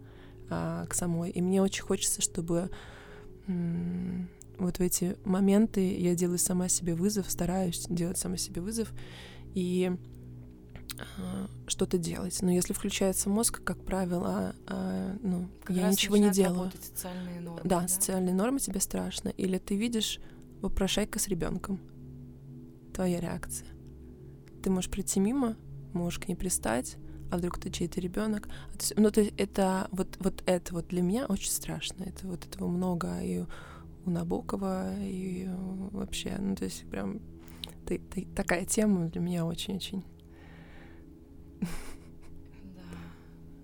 э, 0.49 0.85
к 0.89 0.93
самой. 0.93 1.29
И 1.29 1.41
мне 1.41 1.61
очень 1.61 1.83
хочется, 1.83 2.21
чтобы 2.21 2.69
вот 3.47 4.79
в 4.79 4.81
эти 4.81 5.15
моменты 5.23 5.97
я 5.97 6.15
делаю 6.15 6.37
сама 6.37 6.67
себе 6.67 6.95
вызов, 6.95 7.31
стараюсь 7.31 7.85
делать 7.87 8.17
сама 8.17 8.35
себе 8.35 8.61
вызов 8.61 8.91
и 9.53 9.95
что-то 11.67 11.97
делать. 11.97 12.41
Но 12.41 12.51
если 12.51 12.73
включается 12.73 13.29
мозг, 13.29 13.61
как 13.63 13.83
правило, 13.83 14.55
э, 14.67 15.17
ну, 15.21 15.47
как 15.63 15.75
я 15.75 15.89
ничего 15.89 16.17
не 16.17 16.29
делаю. 16.29 16.71
Социальные 16.81 17.41
нормы, 17.41 17.61
да, 17.63 17.81
да, 17.81 17.87
социальные 17.87 18.35
нормы 18.35 18.59
тебе 18.59 18.79
страшно. 18.79 19.29
Или 19.29 19.57
ты 19.57 19.75
видишь 19.75 20.19
вопрошайка 20.61 21.19
с 21.19 21.27
ребенком. 21.27 21.79
Твоя 22.93 23.19
реакция. 23.19 23.67
Ты 24.61 24.69
можешь 24.69 24.89
прийти 24.89 25.19
мимо, 25.19 25.55
можешь 25.93 26.19
к 26.19 26.27
ней 26.27 26.35
пристать, 26.35 26.97
а 27.31 27.37
вдруг 27.37 27.59
ты 27.59 27.69
чей-то 27.69 27.99
ребенок. 27.99 28.47
Ну, 28.95 29.11
то 29.11 29.21
есть 29.21 29.33
это 29.37 29.87
вот, 29.91 30.17
вот 30.19 30.43
это 30.45 30.73
вот 30.73 30.87
для 30.87 31.01
меня 31.01 31.25
очень 31.25 31.51
страшно. 31.51 32.03
Это 32.03 32.27
вот 32.27 32.45
этого 32.45 32.67
много 32.67 33.19
и 33.21 33.45
у 34.05 34.09
Набокова, 34.09 34.95
и 34.99 35.47
вообще, 35.91 36.35
ну, 36.37 36.55
то 36.55 36.65
есть 36.65 36.87
прям 36.89 37.21
ты, 37.85 37.99
ты, 37.99 38.27
такая 38.35 38.65
тема 38.65 39.07
для 39.07 39.21
меня 39.21 39.45
очень-очень 39.45 40.03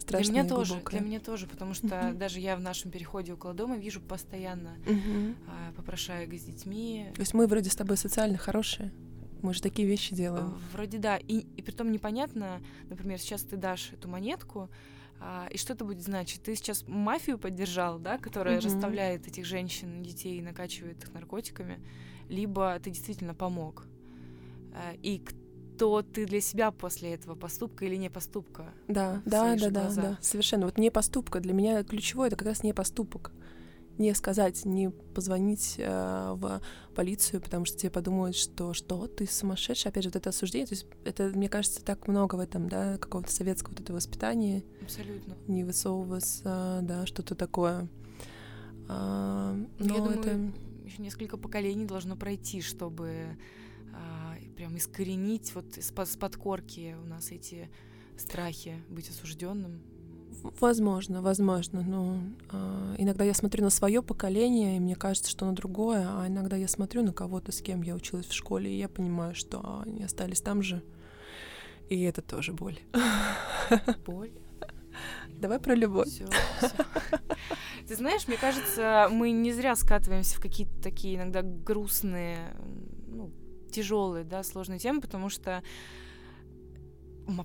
Для 0.08 0.20
меня 0.22 0.44
тоже, 0.44 0.74
глубокое. 0.74 1.00
для 1.00 1.08
меня 1.08 1.20
тоже, 1.20 1.46
потому 1.46 1.74
что 1.74 1.88
uh-huh. 1.88 2.14
даже 2.14 2.40
я 2.40 2.56
в 2.56 2.62
нашем 2.62 2.90
переходе 2.90 3.34
около 3.34 3.54
дома 3.54 3.78
вижу 3.78 4.02
постоянно 4.02 4.76
uh-huh. 4.86 5.36
а, 5.48 5.72
попрошаек 5.74 6.34
с 6.34 6.44
детьми. 6.44 7.08
То 7.14 7.22
есть 7.22 7.34
мы 7.36 7.46
вроде 7.46 7.70
с 7.70 7.76
тобой 7.76 7.96
социально 7.98 8.38
хорошие. 8.38 8.92
Мы 9.42 9.54
же 9.54 9.62
такие 9.62 9.88
вещи 9.88 10.16
делаем. 10.16 10.60
Вроде 10.74 10.98
да. 10.98 11.18
И, 11.18 11.46
и 11.56 11.62
при 11.62 11.72
том 11.72 11.92
непонятно, 11.92 12.62
например, 12.90 13.20
сейчас 13.20 13.44
ты 13.44 13.56
дашь 13.56 13.94
эту 13.94 14.10
монетку, 14.10 14.70
а, 15.22 15.48
и 15.52 15.58
что 15.58 15.74
это 15.74 15.86
будет 15.86 16.02
значить? 16.02 16.42
Ты 16.44 16.56
сейчас 16.56 16.86
мафию 16.88 17.38
поддержал, 17.38 18.00
да, 18.00 18.18
которая 18.18 18.58
mm-hmm. 18.58 18.66
расставляет 18.66 19.28
этих 19.28 19.46
женщин, 19.46 20.02
детей 20.02 20.40
и 20.40 20.42
накачивает 20.42 21.04
их 21.04 21.14
наркотиками, 21.14 21.80
либо 22.30 22.80
ты 22.80 22.90
действительно 22.90 23.34
помог. 23.34 23.86
А, 24.74 24.94
и 25.02 25.24
то 25.80 26.02
ты 26.02 26.26
для 26.26 26.42
себя 26.42 26.72
после 26.72 27.14
этого 27.14 27.36
поступка 27.36 27.86
или 27.86 27.96
не 27.96 28.10
поступка. 28.10 28.74
Да, 28.90 29.22
да, 29.26 29.56
да, 29.56 29.70
да, 29.70 29.90
да, 29.96 30.18
совершенно. 30.22 30.66
Вот 30.66 30.78
не 30.78 30.92
поступка. 30.92 31.40
Для 31.40 31.54
меня 31.54 31.82
ключевое 31.84 32.28
это 32.28 32.36
как 32.36 32.50
раз 32.50 32.64
не 32.64 32.74
поступок. 32.74 33.32
Не 33.98 34.14
сказать, 34.14 34.64
не 34.66 34.90
позвонить 34.90 35.76
э, 35.78 36.34
в 36.36 36.62
полицию, 36.96 37.42
потому 37.42 37.66
что 37.66 37.78
тебе 37.78 37.92
подумают, 37.92 38.36
что 38.36 38.74
что 38.74 39.08
ты 39.08 39.26
сумасшедший. 39.26 39.92
Опять 39.92 40.04
же, 40.04 40.10
вот 40.10 40.18
это 40.18 40.30
осуждение. 40.30 40.68
То 40.68 40.74
есть 40.74 40.86
это, 41.06 41.24
мне 41.36 41.50
кажется, 41.50 41.84
так 41.84 42.08
много 42.08 42.36
в 42.36 42.40
этом, 42.40 42.70
да, 42.70 42.98
какого-то 42.98 43.32
советского 43.32 43.72
вот 43.72 43.82
этого 43.82 43.98
воспитания. 43.98 44.64
Абсолютно. 44.82 45.36
Не 45.48 45.64
высовываться, 45.64 46.80
да, 46.84 47.06
что-то 47.06 47.36
такое. 47.36 47.90
А, 48.90 49.54
но 49.80 49.86
Я 49.86 49.94
думаю, 49.96 50.20
это... 50.20 50.40
еще 50.86 51.02
несколько 51.02 51.38
поколений 51.38 51.86
должно 51.86 52.16
пройти, 52.16 52.62
чтобы 52.62 53.38
прям 54.60 54.76
искоренить 54.76 55.56
вот 55.56 55.78
с 55.78 56.18
подкорки 56.18 56.94
у 57.02 57.08
нас 57.08 57.32
эти 57.32 57.70
страхи 58.18 58.84
быть 58.90 59.10
осужденным? 59.10 59.82
Возможно, 60.60 61.22
возможно. 61.22 61.82
Но 61.82 62.20
э, 62.52 62.96
иногда 62.98 63.24
я 63.24 63.34
смотрю 63.34 63.64
на 63.64 63.70
свое 63.70 64.04
поколение, 64.04 64.76
и 64.76 64.82
мне 64.82 64.98
кажется, 64.98 65.32
что 65.32 65.46
на 65.46 65.56
другое, 65.56 66.06
а 66.10 66.28
иногда 66.28 66.58
я 66.58 66.68
смотрю 66.68 67.04
на 67.04 67.14
кого-то, 67.14 67.54
с 67.54 67.62
кем 67.62 67.84
я 67.84 67.96
училась 67.96 68.26
в 68.26 68.34
школе, 68.34 68.70
и 68.70 68.78
я 68.78 68.90
понимаю, 68.90 69.34
что 69.34 69.82
они 69.86 70.04
остались 70.04 70.42
там 70.42 70.62
же. 70.62 70.84
И 71.88 72.02
это 72.02 72.22
тоже 72.22 72.52
боль. 72.52 72.80
Боль? 74.06 74.34
Давай 75.40 75.62
про 75.62 75.74
любовь. 75.74 76.10
Всё, 76.10 76.28
всё. 76.58 76.68
Ты 77.88 77.96
знаешь, 77.96 78.28
мне 78.28 78.36
кажется, 78.36 79.08
мы 79.10 79.32
не 79.32 79.54
зря 79.54 79.78
скатываемся 79.78 80.36
в 80.36 80.42
какие-то 80.42 80.82
такие 80.82 81.16
иногда 81.16 81.44
грустные 81.44 82.54
тяжелые, 83.70 84.24
да, 84.24 84.44
сложные 84.44 84.80
темы, 84.80 85.02
потому 85.02 85.30
что 85.30 85.64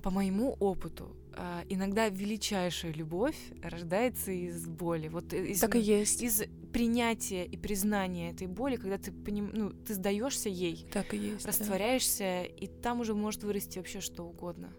по 0.01 0.09
моему 0.09 0.55
опыту 0.59 1.15
а, 1.37 1.63
иногда 1.69 2.09
величайшая 2.09 2.93
любовь 2.93 3.37
рождается 3.61 4.31
из 4.31 4.65
боли. 4.67 5.09
Вот 5.09 5.33
из, 5.33 5.59
так 5.59 5.75
и 5.75 5.79
есть. 5.79 6.21
Из 6.21 6.43
принятия 6.71 7.45
и 7.45 7.57
признания 7.57 8.31
этой 8.31 8.47
боли, 8.47 8.77
когда 8.77 8.97
ты 8.97 9.11
поним, 9.11 9.51
ну, 9.53 9.69
ты 9.71 9.93
сдаешься 9.93 10.49
ей, 10.49 10.87
так 10.91 11.13
и 11.13 11.17
есть, 11.17 11.45
растворяешься, 11.45 12.19
да. 12.19 12.43
и 12.43 12.67
там 12.67 13.01
уже 13.01 13.13
может 13.13 13.43
вырасти 13.43 13.77
вообще 13.77 14.01
что 14.01 14.23
угодно. 14.23 14.73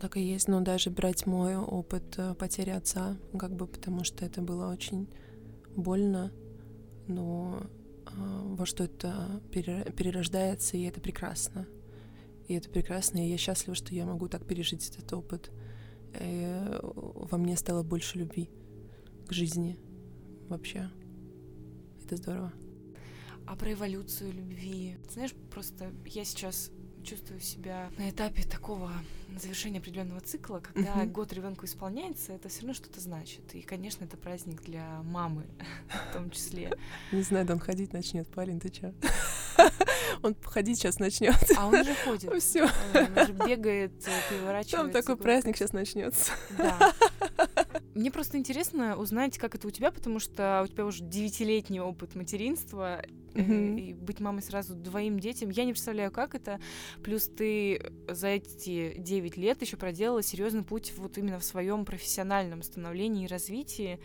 Так 0.00 0.16
и 0.16 0.20
есть, 0.20 0.48
но 0.48 0.60
даже 0.60 0.90
брать 0.90 1.26
мой 1.26 1.56
опыт 1.56 2.18
э, 2.18 2.34
потери 2.34 2.70
отца, 2.70 3.16
как 3.38 3.54
бы 3.54 3.66
потому 3.66 4.02
что 4.04 4.24
это 4.24 4.42
было 4.42 4.70
очень 4.72 5.08
больно, 5.76 6.32
но 7.06 7.62
во 8.16 8.66
что 8.66 8.84
это 8.84 9.40
перерождается, 9.50 10.76
и 10.76 10.82
это 10.82 11.00
прекрасно. 11.00 11.66
И 12.48 12.54
это 12.54 12.68
прекрасно, 12.68 13.24
и 13.24 13.30
я 13.30 13.38
счастлива, 13.38 13.74
что 13.74 13.94
я 13.94 14.04
могу 14.04 14.28
так 14.28 14.46
пережить 14.46 14.88
этот 14.90 15.12
опыт. 15.12 15.50
И 16.14 16.42
э, 16.44 16.80
во 16.82 17.38
мне 17.38 17.56
стало 17.56 17.82
больше 17.82 18.18
любви 18.18 18.50
к 19.26 19.32
жизни 19.32 19.78
вообще. 20.48 20.90
Это 22.04 22.16
здорово. 22.16 22.52
А 23.46 23.56
про 23.56 23.72
эволюцию 23.72 24.32
любви. 24.32 24.96
Знаешь, 25.10 25.34
просто 25.50 25.92
я 26.06 26.24
сейчас 26.24 26.70
чувствую 27.02 27.40
себя 27.40 27.90
на 27.98 28.10
этапе 28.10 28.42
такого 28.42 28.92
завершения 29.38 29.78
определенного 29.78 30.20
цикла, 30.20 30.60
когда 30.60 30.92
uh-huh. 30.94 31.10
год 31.10 31.32
ребенку 31.32 31.64
исполняется, 31.64 32.32
это 32.32 32.48
все 32.48 32.60
равно 32.60 32.74
что-то 32.74 33.00
значит. 33.00 33.54
И, 33.54 33.62
конечно, 33.62 34.04
это 34.04 34.16
праздник 34.16 34.62
для 34.62 35.02
мамы 35.02 35.46
в 36.10 36.12
том 36.12 36.30
числе. 36.30 36.76
Не 37.12 37.22
знаю, 37.22 37.50
он 37.50 37.58
ходить 37.58 37.92
начнет, 37.92 38.28
парень, 38.28 38.60
ты 38.60 38.68
чё? 38.68 38.92
Он 40.22 40.36
ходить 40.42 40.78
сейчас 40.78 40.98
начнет. 40.98 41.34
А 41.56 41.66
он 41.66 41.74
уже 41.74 41.94
ходит. 41.94 42.32
Все. 42.42 42.62
Он 42.62 43.22
уже 43.22 43.32
бегает, 43.32 43.92
переворачивается. 44.30 44.76
Там 44.76 44.90
такой 44.90 45.16
праздник 45.16 45.56
сейчас 45.56 45.72
начнется. 45.72 46.32
Да. 46.56 46.92
Мне 47.94 48.10
просто 48.10 48.38
интересно 48.38 48.96
узнать, 48.96 49.36
как 49.38 49.54
это 49.54 49.68
у 49.68 49.70
тебя, 49.70 49.90
потому 49.90 50.18
что 50.18 50.62
у 50.64 50.66
тебя 50.66 50.86
уже 50.86 51.04
девятилетний 51.04 51.80
опыт 51.80 52.14
материнства, 52.14 53.02
mm-hmm. 53.34 53.80
и 53.80 53.92
быть 53.94 54.20
мамой 54.20 54.42
сразу 54.42 54.74
двоим 54.74 55.18
детям. 55.18 55.50
Я 55.50 55.64
не 55.64 55.72
представляю, 55.72 56.10
как 56.10 56.34
это. 56.34 56.58
Плюс 57.02 57.28
ты 57.28 57.92
за 58.08 58.28
эти 58.28 58.96
девять 58.98 59.36
лет 59.36 59.60
еще 59.60 59.76
проделала 59.76 60.22
серьезный 60.22 60.62
путь 60.62 60.92
вот 60.96 61.18
именно 61.18 61.38
в 61.38 61.44
своем 61.44 61.84
профессиональном 61.84 62.62
становлении 62.62 63.24
и 63.24 63.28
развитии. 63.28 64.00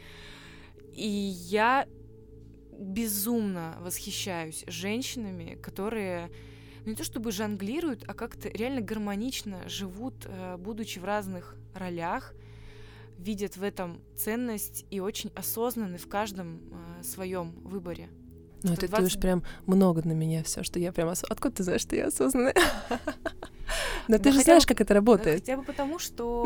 И 0.93 1.07
я 1.07 1.87
безумно 2.77 3.77
восхищаюсь 3.81 4.63
женщинами, 4.67 5.55
которые 5.61 6.29
ну, 6.83 6.91
не 6.91 6.95
то 6.95 7.03
чтобы 7.03 7.31
жонглируют, 7.31 8.03
а 8.07 8.13
как-то 8.13 8.49
реально 8.49 8.81
гармонично 8.81 9.67
живут, 9.67 10.25
э, 10.25 10.57
будучи 10.57 10.99
в 10.99 11.05
разных 11.05 11.55
ролях, 11.73 12.33
видят 13.17 13.57
в 13.57 13.63
этом 13.63 14.01
ценность 14.15 14.85
и 14.89 14.99
очень 14.99 15.31
осознанны 15.35 15.97
в 15.97 16.07
каждом 16.07 16.61
э, 16.99 17.03
своем 17.03 17.51
выборе. 17.63 18.09
Ну, 18.63 18.73
это 18.73 18.87
20... 18.87 18.97
ты 18.97 19.03
уж 19.03 19.21
прям 19.21 19.43
много 19.65 20.01
на 20.07 20.13
меня 20.13 20.43
все, 20.43 20.63
что 20.63 20.79
я 20.79 20.91
прям... 20.91 21.09
Ос... 21.09 21.23
Откуда 21.23 21.55
ты 21.55 21.63
знаешь, 21.63 21.81
что 21.81 21.95
я 21.95 22.07
осознанная? 22.07 22.55
Но 24.07 24.17
ты 24.17 24.31
же 24.31 24.41
знаешь, 24.41 24.65
как 24.65 24.81
это 24.81 24.93
работает. 24.93 25.41
Хотя 25.41 25.57
бы 25.57 25.63
потому, 25.63 25.99
что 25.99 26.45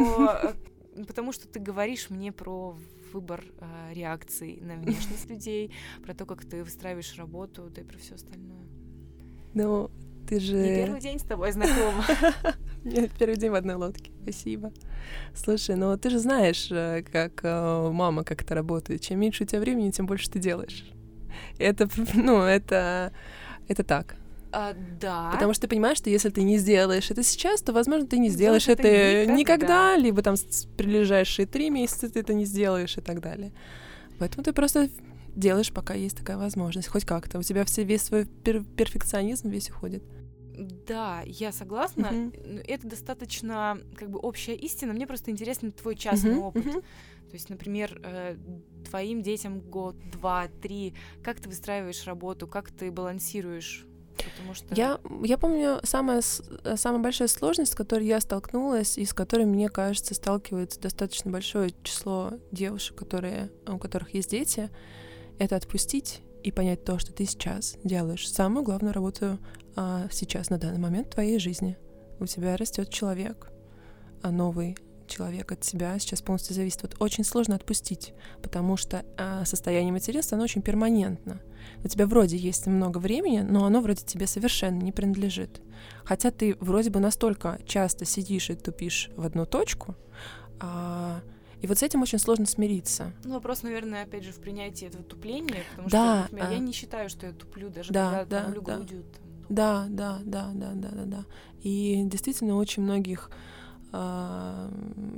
э, 0.95 1.03
потому 1.05 1.31
что 1.31 1.47
ты 1.47 1.59
говоришь 1.59 2.09
мне 2.09 2.31
про 2.31 2.77
выбор 3.13 3.43
э, 3.59 3.93
реакций 3.93 4.59
на 4.61 4.75
внешность 4.75 5.25
людей, 5.29 5.73
про 6.03 6.13
то, 6.13 6.25
как 6.25 6.45
ты 6.45 6.63
выстраиваешь 6.63 7.15
работу, 7.17 7.69
да 7.73 7.81
и 7.81 7.83
про 7.83 7.97
все 7.97 8.15
остальное. 8.15 8.65
Ну, 9.53 9.91
ты 10.31 10.39
же... 10.39 10.55
Не 10.55 10.75
первый 10.85 11.01
день 11.01 11.19
с 11.19 11.23
тобой 11.23 11.51
знакома. 11.51 12.05
Нет, 12.85 13.11
первый 13.19 13.35
день 13.35 13.51
в 13.51 13.55
одной 13.55 13.75
лодке. 13.75 14.11
Спасибо. 14.23 14.71
Слушай, 15.35 15.75
ну 15.75 15.97
ты 15.97 16.09
же 16.09 16.19
знаешь, 16.19 16.69
э, 16.71 17.03
как 17.11 17.41
э, 17.43 17.89
мама, 17.91 18.23
как 18.23 18.41
это 18.41 18.55
работает. 18.55 19.01
Чем 19.01 19.19
меньше 19.19 19.43
у 19.43 19.45
тебя 19.45 19.59
времени, 19.59 19.91
тем 19.91 20.05
больше 20.05 20.31
ты 20.31 20.39
делаешь. 20.39 20.85
Это, 21.57 21.89
ну, 22.13 22.43
это, 22.43 23.11
это 23.67 23.83
так. 23.83 24.15
А, 24.53 24.73
да. 25.01 25.31
Потому 25.33 25.53
что 25.53 25.63
ты 25.63 25.67
понимаешь, 25.67 25.97
что 25.97 26.09
если 26.09 26.29
ты 26.29 26.43
не 26.43 26.57
сделаешь 26.57 27.11
это 27.11 27.23
сейчас, 27.23 27.61
то, 27.61 27.73
возможно, 27.73 28.07
ты 28.07 28.17
не 28.17 28.29
сделаешь 28.29 28.69
это, 28.69 28.87
это 28.87 29.33
никогда, 29.33 29.95
никогда, 29.95 29.97
либо 29.97 30.21
там 30.21 30.35
прилежащие 30.77 31.45
три 31.45 31.69
месяца 31.69 32.09
ты 32.09 32.21
это 32.21 32.33
не 32.33 32.45
сделаешь 32.45 32.97
и 32.97 33.01
так 33.01 33.19
далее. 33.19 33.51
Поэтому 34.17 34.45
ты 34.45 34.53
просто 34.53 34.87
делаешь, 35.35 35.73
пока 35.73 35.93
есть 35.93 36.17
такая 36.17 36.37
возможность, 36.37 36.87
хоть 36.87 37.03
как-то. 37.03 37.39
У 37.39 37.43
тебя 37.43 37.65
все, 37.65 37.83
весь 37.83 38.03
свой 38.03 38.25
пер 38.25 38.63
перфекционизм 38.63 39.49
весь 39.49 39.69
уходит. 39.69 40.03
Да, 40.87 41.23
я 41.25 41.51
согласна. 41.51 42.07
Uh-huh. 42.11 42.63
Это 42.67 42.87
достаточно 42.87 43.79
как 43.95 44.09
бы 44.09 44.19
общая 44.19 44.55
истина. 44.55 44.93
Мне 44.93 45.07
просто 45.07 45.31
интересен 45.31 45.71
твой 45.71 45.95
частный 45.95 46.35
uh-huh. 46.35 46.47
опыт. 46.47 46.65
Uh-huh. 46.65 46.81
То 46.81 47.33
есть, 47.33 47.49
например, 47.49 47.99
э, 48.03 48.37
твоим 48.89 49.21
детям 49.21 49.61
год, 49.61 49.95
два, 50.11 50.49
три, 50.61 50.93
как 51.23 51.39
ты 51.39 51.47
выстраиваешь 51.47 52.05
работу, 52.05 52.47
как 52.47 52.71
ты 52.71 52.91
балансируешь 52.91 53.85
Потому 54.17 54.53
что... 54.53 54.75
Я, 54.75 54.99
я 55.23 55.37
помню 55.37 55.79
самая, 55.83 56.21
самая 56.21 57.01
большая 57.01 57.27
сложность, 57.27 57.71
с 57.71 57.75
которой 57.75 58.05
я 58.05 58.19
столкнулась, 58.19 58.97
и 58.97 59.05
с 59.05 59.13
которой, 59.13 59.45
мне 59.45 59.69
кажется, 59.69 60.13
сталкивается 60.13 60.79
достаточно 60.79 61.31
большое 61.31 61.73
число 61.83 62.33
девушек, 62.51 62.97
которые, 62.97 63.51
у 63.67 63.77
которых 63.77 64.13
есть 64.13 64.29
дети, 64.29 64.69
это 65.39 65.55
отпустить 65.55 66.21
и 66.43 66.51
понять 66.51 66.83
то, 66.83 66.99
что 66.99 67.13
ты 67.13 67.25
сейчас 67.25 67.77
делаешь 67.83 68.29
самую 68.29 68.63
главную 68.63 68.93
работу 68.93 69.39
а, 69.75 70.07
сейчас, 70.11 70.49
на 70.49 70.57
данный 70.57 70.79
момент 70.79 71.07
в 71.07 71.11
твоей 71.11 71.39
жизни. 71.39 71.77
У 72.19 72.25
тебя 72.25 72.57
растет 72.57 72.89
человек, 72.89 73.51
а 74.21 74.31
новый 74.31 74.77
человек 75.07 75.51
от 75.51 75.61
тебя 75.61 75.97
сейчас 75.99 76.21
полностью 76.21 76.55
зависит. 76.55 76.81
Вот 76.83 76.95
очень 76.99 77.23
сложно 77.23 77.55
отпустить, 77.55 78.13
потому 78.41 78.77
что 78.77 79.05
а, 79.17 79.45
состояние 79.45 79.91
материнства, 79.91 80.35
оно 80.35 80.45
очень 80.45 80.61
перманентно. 80.61 81.41
У 81.83 81.87
тебя 81.87 82.07
вроде 82.07 82.37
есть 82.37 82.65
много 82.65 82.97
времени, 82.97 83.41
но 83.41 83.65
оно 83.65 83.81
вроде 83.81 84.03
тебе 84.03 84.25
совершенно 84.25 84.81
не 84.81 84.91
принадлежит. 84.91 85.61
Хотя 86.05 86.31
ты 86.31 86.55
вроде 86.59 86.89
бы 86.89 86.99
настолько 86.99 87.59
часто 87.65 88.05
сидишь 88.05 88.49
и 88.49 88.55
тупишь 88.55 89.09
в 89.15 89.25
одну 89.25 89.45
точку, 89.45 89.95
а, 90.59 91.21
и 91.61 91.67
вот 91.67 91.77
с 91.77 91.83
этим 91.83 92.01
очень 92.01 92.17
сложно 92.17 92.47
смириться. 92.47 93.13
Ну, 93.23 93.35
вопрос, 93.35 93.61
наверное, 93.61 94.03
опять 94.03 94.23
же, 94.23 94.31
в 94.31 94.39
принятии 94.39 94.87
этого 94.87 95.03
тупления, 95.03 95.63
потому 95.71 95.89
да, 95.89 96.23
что, 96.23 96.33
например, 96.33 96.47
а... 96.47 96.53
я 96.53 96.59
не 96.59 96.71
считаю, 96.71 97.09
что 97.09 97.27
я 97.27 97.33
туплю, 97.33 97.69
даже 97.69 97.93
да, 97.93 98.19
когда 98.19 98.39
да, 98.39 98.45
томлю 98.45 98.61
да. 98.61 98.75
грудью. 98.77 99.05
Да, 99.51 99.87
да, 99.89 100.19
да, 100.23 100.51
да, 100.53 100.71
да, 100.73 100.89
да, 100.91 101.05
да. 101.05 101.25
И 101.61 102.03
действительно 102.05 102.55
очень 102.55 102.83
многих 102.83 103.29
э, 103.91 104.69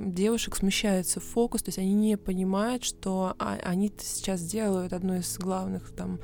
девушек 0.08 0.56
смущается 0.56 1.20
фокус, 1.20 1.62
то 1.62 1.70
есть 1.70 1.78
они 1.78 1.94
не 1.94 2.18
понимают, 2.18 2.84
что 2.84 3.36
а, 3.38 3.60
они 3.64 3.94
сейчас 4.00 4.42
делают 4.42 4.92
одну 4.92 5.14
из 5.14 5.38
главных 5.38 5.92
там 5.92 6.20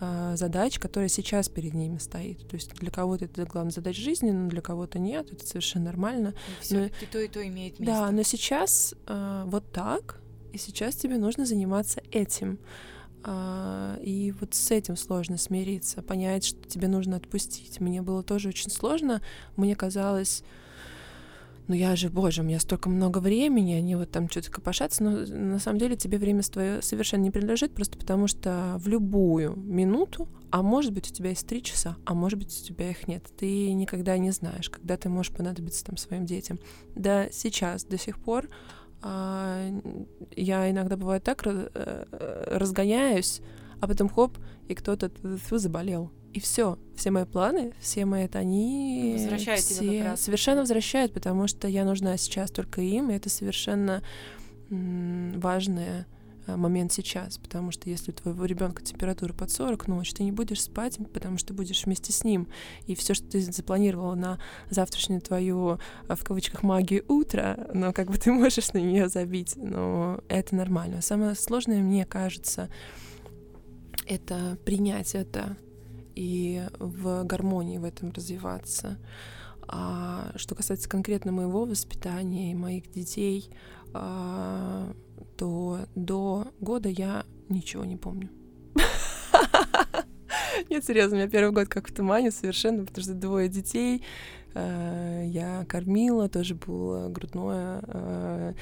э, 0.00 0.34
задач, 0.36 0.78
которая 0.78 1.08
сейчас 1.08 1.48
перед 1.48 1.72
ними 1.72 1.96
стоит. 1.96 2.46
То 2.46 2.56
есть 2.56 2.74
для 2.74 2.90
кого-то 2.90 3.24
это 3.24 3.46
главная 3.46 3.72
задача 3.72 4.02
жизни, 4.02 4.30
но 4.30 4.50
для 4.50 4.60
кого-то 4.60 4.98
нет, 4.98 5.32
это 5.32 5.46
совершенно 5.46 5.86
нормально. 5.86 6.34
И, 6.68 6.74
но, 6.74 6.84
и 6.84 7.06
то, 7.10 7.18
и 7.18 7.28
то 7.28 7.46
имеет 7.46 7.78
место. 7.78 7.94
Да, 7.94 8.10
но 8.10 8.22
сейчас 8.24 8.94
э, 9.06 9.44
вот 9.46 9.72
так, 9.72 10.20
и 10.52 10.58
сейчас 10.58 10.96
тебе 10.96 11.16
нужно 11.16 11.46
заниматься 11.46 12.02
этим. 12.10 12.58
А, 13.26 13.96
и 14.02 14.32
вот 14.38 14.54
с 14.54 14.70
этим 14.70 14.96
сложно 14.96 15.38
смириться, 15.38 16.02
понять, 16.02 16.44
что 16.44 16.68
тебе 16.68 16.88
нужно 16.88 17.16
отпустить. 17.16 17.80
Мне 17.80 18.02
было 18.02 18.22
тоже 18.22 18.50
очень 18.50 18.70
сложно. 18.70 19.22
Мне 19.56 19.74
казалось, 19.74 20.44
ну 21.66 21.74
я 21.74 21.96
же, 21.96 22.10
боже, 22.10 22.42
у 22.42 22.44
меня 22.44 22.60
столько 22.60 22.90
много 22.90 23.18
времени, 23.18 23.72
они 23.72 23.96
вот 23.96 24.10
там 24.10 24.28
что-то 24.28 24.50
копошатся, 24.50 25.02
но 25.02 25.10
на 25.26 25.58
самом 25.58 25.78
деле 25.78 25.96
тебе 25.96 26.18
время 26.18 26.42
твое 26.42 26.82
совершенно 26.82 27.22
не 27.22 27.30
принадлежит, 27.30 27.72
просто 27.72 27.96
потому 27.96 28.26
что 28.26 28.76
в 28.78 28.88
любую 28.88 29.56
минуту, 29.56 30.28
а 30.50 30.62
может 30.62 30.92
быть 30.92 31.10
у 31.10 31.14
тебя 31.14 31.30
есть 31.30 31.46
три 31.46 31.62
часа, 31.62 31.96
а 32.04 32.12
может 32.12 32.38
быть 32.38 32.60
у 32.62 32.66
тебя 32.66 32.90
их 32.90 33.08
нет, 33.08 33.24
ты 33.38 33.72
никогда 33.72 34.18
не 34.18 34.30
знаешь, 34.30 34.68
когда 34.68 34.98
ты 34.98 35.08
можешь 35.08 35.32
понадобиться 35.32 35.86
там 35.86 35.96
своим 35.96 36.26
детям. 36.26 36.58
Да 36.94 37.28
сейчас, 37.32 37.84
до 37.84 37.96
сих 37.96 38.18
пор 38.18 38.50
а, 38.50 38.83
я 39.04 40.70
иногда 40.70 40.96
бывает 40.96 41.22
так 41.24 41.42
э, 41.44 42.04
разгоняюсь, 42.46 43.42
а 43.80 43.86
потом 43.86 44.08
хоп, 44.08 44.38
и 44.68 44.74
кто-то 44.74 45.10
заболел. 45.58 46.10
И 46.32 46.40
все, 46.40 46.78
все 46.96 47.10
мои 47.10 47.24
планы, 47.24 47.74
все 47.78 48.06
мои 48.06 48.24
это 48.24 48.40
они 48.40 49.12
возвращают 49.18 49.60
все 49.60 49.80
тебя 49.80 49.98
как 49.98 50.10
раз. 50.12 50.20
совершенно 50.22 50.60
возвращают, 50.62 51.12
потому 51.12 51.46
что 51.46 51.68
я 51.68 51.84
нужна 51.84 52.16
сейчас 52.16 52.50
только 52.50 52.80
им, 52.80 53.10
и 53.10 53.14
это 53.14 53.28
совершенно 53.28 54.02
важное 54.70 56.06
момент 56.46 56.92
сейчас, 56.92 57.38
потому 57.38 57.70
что 57.70 57.88
если 57.88 58.10
у 58.10 58.14
твоего 58.14 58.44
ребенка 58.44 58.82
температура 58.82 59.32
под 59.32 59.50
40 59.50 59.88
ночь, 59.88 60.12
ты 60.12 60.22
не 60.24 60.32
будешь 60.32 60.62
спать, 60.62 60.98
потому 61.12 61.38
что 61.38 61.54
будешь 61.54 61.84
вместе 61.84 62.12
с 62.12 62.24
ним. 62.24 62.48
И 62.86 62.94
все, 62.94 63.14
что 63.14 63.26
ты 63.26 63.40
запланировала 63.40 64.14
на 64.14 64.38
завтрашнюю 64.70 65.20
твою, 65.20 65.78
э, 66.08 66.14
в 66.14 66.24
кавычках, 66.24 66.62
магию 66.62 67.04
утра, 67.08 67.68
но 67.72 67.92
как 67.92 68.10
бы 68.10 68.18
ты 68.18 68.32
можешь 68.32 68.72
на 68.72 68.78
нее 68.78 69.08
забить, 69.08 69.54
но 69.56 70.20
это 70.28 70.54
нормально. 70.54 71.02
Самое 71.02 71.34
сложное, 71.34 71.80
мне 71.80 72.04
кажется, 72.04 72.68
это 74.06 74.58
принять 74.64 75.14
это 75.14 75.56
и 76.14 76.66
в 76.78 77.24
гармонии 77.24 77.78
в 77.78 77.84
этом 77.84 78.12
развиваться. 78.12 78.98
А 79.66 80.32
что 80.36 80.54
касается 80.54 80.88
конкретно 80.88 81.32
моего 81.32 81.64
воспитания 81.64 82.52
и 82.52 82.54
моих 82.54 82.90
детей, 82.90 83.50
а, 83.92 84.94
то 85.36 85.86
до 85.94 86.48
года 86.60 86.88
я 86.88 87.24
ничего 87.48 87.84
не 87.84 87.96
помню. 87.96 88.30
Нет, 90.70 90.84
серьезно, 90.84 91.16
у 91.16 91.20
меня 91.20 91.28
первый 91.28 91.52
год 91.52 91.68
как 91.68 91.88
в 91.88 91.94
тумане 91.94 92.30
совершенно, 92.30 92.84
потому 92.84 93.04
что 93.04 93.14
двое 93.14 93.48
детей, 93.48 94.02
э, 94.54 95.24
я 95.26 95.64
кормила, 95.68 96.28
тоже 96.28 96.54
было 96.54 97.08
грудное, 97.08 97.82
э, 97.86 98.54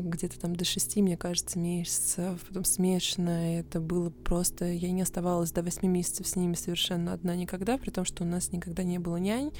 где-то 0.00 0.38
там 0.40 0.56
до 0.56 0.64
шести, 0.64 1.02
мне 1.02 1.16
кажется, 1.16 1.58
месяцев, 1.58 2.40
потом 2.48 2.64
смешанное, 2.64 3.60
это 3.60 3.80
было 3.80 4.10
просто, 4.10 4.66
я 4.66 4.90
не 4.90 5.02
оставалась 5.02 5.52
до 5.52 5.62
восьми 5.62 5.88
месяцев 5.88 6.26
с 6.26 6.36
ними 6.36 6.54
совершенно 6.54 7.12
одна 7.12 7.34
никогда, 7.36 7.78
при 7.78 7.90
том, 7.90 8.04
что 8.04 8.24
у 8.24 8.26
нас 8.26 8.52
никогда 8.52 8.82
не 8.82 8.98
было 8.98 9.16
нянь, 9.16 9.52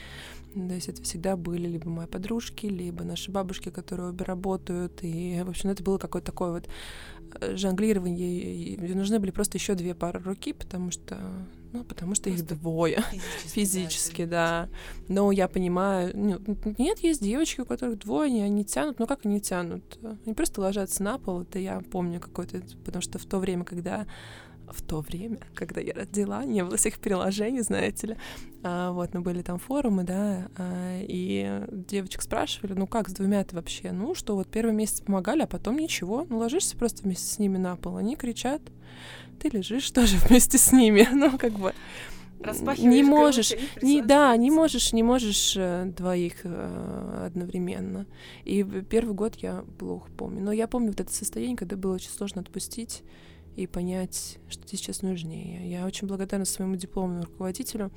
то 0.55 0.75
есть 0.75 0.89
это 0.89 1.03
всегда 1.03 1.37
были 1.37 1.67
либо 1.67 1.91
мои 1.91 2.07
подружки, 2.07 2.67
либо 2.67 3.05
наши 3.05 3.31
бабушки, 3.31 3.71
которые 3.71 4.11
обе 4.11 4.25
работают, 4.25 5.01
и, 5.03 5.43
в 5.45 5.51
общем, 5.51 5.71
это 5.71 5.83
было 5.83 5.99
какое-то 5.99 6.27
такое 6.27 6.53
вот 6.53 6.67
э, 6.67 6.71
жонглирование, 7.41 8.77
нужны 8.95 9.19
были 9.19 9.31
просто 9.31 9.59
еще 9.59 9.75
две 9.75 9.95
пары 9.95 10.21
руки, 10.21 10.53
потому 10.53 10.91
что 10.91 11.19
ну, 11.73 11.83
потому 11.83 12.15
что 12.15 12.31
просто 12.31 12.31
их 12.31 12.47
двое. 12.47 13.03
Физически, 13.11 13.49
физически 13.55 14.25
да, 14.27 14.69
да. 15.09 15.15
Но 15.15 15.33
я 15.33 15.49
понимаю, 15.49 16.13
ну, 16.15 16.39
нет, 16.79 17.01
есть 17.01 17.21
девочки, 17.21 17.63
у 17.63 17.65
которых 17.65 17.99
двое, 17.99 18.45
они 18.45 18.65
тянут, 18.65 19.01
ну 19.01 19.09
как 19.09 19.27
они 19.27 19.41
тянут? 19.41 19.83
Они 20.25 20.35
просто 20.35 20.61
ложатся 20.61 21.03
на 21.03 21.19
пол, 21.19 21.43
это 21.43 21.59
я 21.59 21.81
помню 21.91 22.21
какой-то, 22.21 22.63
потому 22.85 23.03
что 23.03 23.19
в 23.19 23.25
то 23.25 23.39
время, 23.39 23.65
когда 23.65 24.07
в 24.71 24.83
то 24.83 25.01
время, 25.01 25.39
когда 25.55 25.81
я 25.81 25.95
родила, 25.95 26.45
не 26.45 26.65
было 26.65 26.77
всех 26.77 26.99
приложений, 26.99 27.63
знаете 27.63 28.07
ли. 28.09 28.17
А, 28.63 28.93
вот, 28.93 29.13
но 29.15 29.21
были 29.21 29.43
там 29.43 29.59
форумы, 29.59 30.05
да, 30.05 30.49
а, 30.57 30.99
и 31.01 31.63
девочек 31.71 32.23
спрашивали, 32.23 32.73
ну 32.73 32.87
как 32.87 33.09
с 33.09 33.13
двумя-то 33.13 33.57
вообще? 33.57 33.93
Ну 33.93 34.15
что, 34.15 34.35
вот 34.35 34.49
первый 34.49 34.75
месяц 34.75 35.01
помогали, 35.01 35.43
а 35.43 35.47
потом 35.47 35.77
ничего. 35.77 36.27
Ну 36.29 36.39
ложишься 36.39 36.77
просто 36.77 37.03
вместе 37.03 37.27
с 37.27 37.39
ними 37.39 37.59
на 37.59 37.77
пол, 37.77 37.97
они 37.97 38.17
кричат, 38.17 38.63
ты 39.41 39.49
лежишь 39.49 39.91
тоже 39.91 40.17
вместе 40.29 40.59
с 40.59 40.73
ними. 40.73 41.09
Ну, 41.15 41.39
как 41.39 41.53
бы 41.53 41.73
не 42.79 43.03
можешь, 43.03 43.55
не, 43.81 44.03
да, 44.03 44.37
не 44.37 44.51
можешь, 44.51 44.93
не 44.93 45.03
можешь 45.03 45.55
э, 45.57 45.87
двоих 45.97 46.41
э, 46.45 47.27
одновременно. 47.27 48.07
И 48.45 48.63
первый 48.63 49.15
год 49.15 49.37
я 49.37 49.65
плохо 49.79 50.11
помню, 50.17 50.43
но 50.43 50.53
я 50.53 50.69
помню 50.69 50.89
вот 50.89 51.01
это 51.01 51.13
состояние, 51.13 51.57
когда 51.57 51.77
было 51.77 51.95
очень 51.95 52.11
сложно 52.11 52.43
отпустить 52.43 53.03
и 53.57 53.67
понять, 53.67 54.39
что 54.49 54.65
тебе 54.67 54.79
сейчас 54.79 55.03
нужнее. 55.03 55.71
Я 55.71 55.87
очень 55.87 56.09
благодарна 56.09 56.45
своему 56.45 56.77
дипломному 56.77 57.25
руководителю, 57.25 57.91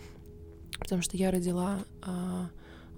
потому 0.79 1.01
что 1.01 1.17
я 1.17 1.31
родила 1.31 1.79
э, 2.05 2.45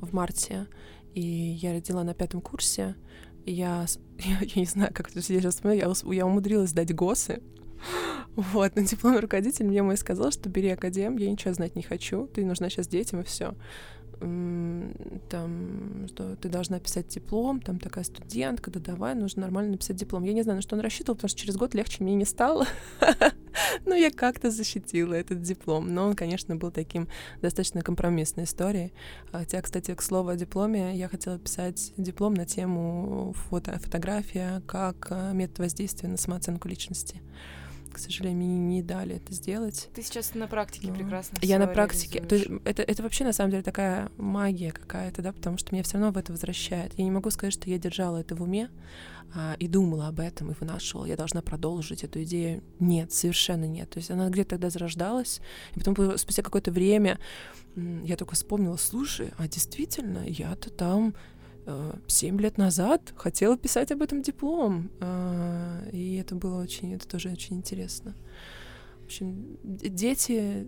в 0.01 0.13
марте, 0.13 0.67
и 1.13 1.21
я 1.21 1.73
родила 1.73 2.03
на 2.03 2.13
пятом 2.13 2.41
курсе. 2.41 2.95
И 3.45 3.53
я, 3.53 3.85
я, 4.19 4.39
я 4.41 4.61
не 4.61 4.65
знаю, 4.65 4.93
как 4.93 5.09
это 5.09 5.21
сейчас 5.21 5.61
я, 5.63 5.91
я 6.11 6.25
умудрилась 6.25 6.71
сдать 6.71 6.93
ГОСы, 6.93 7.41
вот, 8.35 8.75
но 8.75 8.81
дипломный 8.81 9.19
руководитель 9.19 9.65
мне 9.65 9.83
мой 9.83 9.97
сказал, 9.97 10.31
что 10.31 10.49
бери 10.49 10.69
академ, 10.69 11.17
я 11.17 11.29
ничего 11.29 11.53
знать 11.53 11.75
не 11.75 11.81
хочу, 11.81 12.27
ты 12.27 12.45
нужна 12.45 12.69
сейчас 12.69 12.87
детям 12.87 13.21
и 13.21 13.23
все 13.23 13.55
там, 14.19 16.07
что 16.09 16.35
ты 16.35 16.49
должна 16.49 16.79
писать 16.79 17.07
диплом, 17.07 17.61
там 17.61 17.79
такая 17.79 18.03
студентка, 18.03 18.69
да 18.69 18.79
давай, 18.79 19.15
нужно 19.15 19.43
нормально 19.43 19.73
написать 19.73 19.95
диплом. 19.95 20.23
Я 20.23 20.33
не 20.33 20.43
знаю, 20.43 20.57
на 20.57 20.61
что 20.61 20.75
он 20.75 20.81
рассчитывал, 20.81 21.15
потому 21.15 21.29
что 21.29 21.39
через 21.39 21.55
год 21.55 21.73
легче 21.73 22.03
мне 22.03 22.15
не 22.15 22.25
стало. 22.25 22.67
Но 23.85 23.95
я 23.95 24.11
как-то 24.11 24.51
защитила 24.51 25.13
этот 25.13 25.41
диплом. 25.41 25.93
Но 25.93 26.07
он, 26.07 26.15
конечно, 26.15 26.55
был 26.55 26.71
таким 26.71 27.07
достаточно 27.41 27.81
компромиссной 27.81 28.43
историей. 28.43 28.93
Хотя, 29.31 29.61
кстати, 29.61 29.95
к 29.95 30.01
слову 30.01 30.29
о 30.29 30.35
дипломе, 30.35 30.95
я 30.97 31.07
хотела 31.07 31.39
писать 31.39 31.93
диплом 31.95 32.33
на 32.33 32.45
тему 32.45 33.33
фото, 33.49 33.79
фотография 33.79 34.61
как 34.67 35.07
э, 35.11 35.31
метод 35.33 35.59
воздействия 35.59 36.09
на 36.09 36.17
самооценку 36.17 36.67
личности 36.67 37.21
к 37.91 37.97
сожалению, 37.97 38.37
мне 38.37 38.57
не 38.57 38.83
дали 38.83 39.15
это 39.15 39.33
сделать. 39.33 39.89
Ты 39.93 40.01
сейчас 40.01 40.33
на 40.35 40.47
практике 40.47 40.87
Но... 40.87 40.95
прекрасно. 40.95 41.37
Я 41.41 41.59
на 41.59 41.67
практике. 41.67 42.21
То 42.21 42.35
есть 42.35 42.47
это, 42.65 42.83
это 42.83 43.03
вообще 43.03 43.23
на 43.23 43.33
самом 43.33 43.51
деле 43.51 43.63
такая 43.63 44.11
магия 44.17 44.71
какая-то, 44.71 45.21
да, 45.21 45.31
потому 45.31 45.57
что 45.57 45.73
меня 45.73 45.83
все 45.83 45.93
равно 45.97 46.11
в 46.11 46.17
это 46.17 46.31
возвращает. 46.31 46.93
Я 46.97 47.03
не 47.03 47.11
могу 47.11 47.29
сказать, 47.31 47.53
что 47.53 47.69
я 47.69 47.77
держала 47.77 48.17
это 48.17 48.35
в 48.35 48.41
уме 48.41 48.69
а, 49.35 49.55
и 49.59 49.67
думала 49.67 50.07
об 50.07 50.19
этом 50.19 50.51
и 50.51 50.55
вынашивала. 50.59 51.05
Я 51.05 51.15
должна 51.15 51.41
продолжить 51.41 52.03
эту 52.03 52.23
идею. 52.23 52.63
Нет, 52.79 53.11
совершенно 53.11 53.65
нет. 53.65 53.89
То 53.89 53.99
есть 53.99 54.11
она 54.11 54.29
где-то 54.29 54.51
тогда 54.51 54.69
зарождалась, 54.69 55.41
и 55.75 55.79
потом 55.79 56.17
спустя 56.17 56.41
какое-то 56.41 56.71
время 56.71 57.19
я 57.75 58.17
только 58.17 58.35
вспомнила, 58.35 58.77
слушай, 58.77 59.31
а 59.37 59.47
действительно, 59.47 60.23
я-то 60.25 60.69
там 60.69 61.13
Э, 61.69 61.93
семь 62.07 62.41
лет 62.41 62.57
назад 62.57 63.13
хотела 63.15 63.55
писать 63.55 63.91
об 63.91 64.01
этом 64.01 64.23
диплом. 64.23 64.89
Э, 65.01 65.87
и 65.91 66.15
это 66.15 66.33
было 66.33 66.63
очень, 66.63 66.95
это 66.95 67.07
тоже 67.07 67.29
очень 67.29 67.57
интересно. 67.57 68.15
В 69.01 69.05
общем, 69.05 69.57
дети 69.63 70.67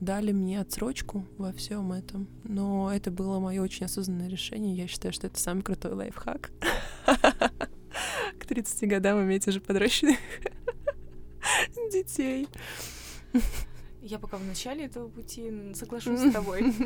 дали 0.00 0.32
мне 0.32 0.60
отсрочку 0.60 1.26
во 1.36 1.52
всем 1.52 1.92
этом, 1.92 2.28
но 2.44 2.90
это 2.92 3.10
было 3.10 3.38
мое 3.40 3.60
очень 3.62 3.86
осознанное 3.86 4.28
решение. 4.28 4.74
Я 4.74 4.86
считаю, 4.88 5.12
что 5.12 5.26
это 5.26 5.38
самый 5.38 5.62
крутой 5.62 5.92
лайфхак. 5.92 6.50
К 8.38 8.46
30 8.46 8.88
годам 8.88 9.22
иметь 9.22 9.46
уже 9.48 9.60
подрощенных 9.60 10.18
детей. 11.92 12.48
Я 14.00 14.18
пока 14.18 14.38
в 14.38 14.46
начале 14.46 14.86
этого 14.86 15.08
пути 15.08 15.74
соглашусь 15.74 16.20
с 16.20 16.32
тобой. 16.32 16.72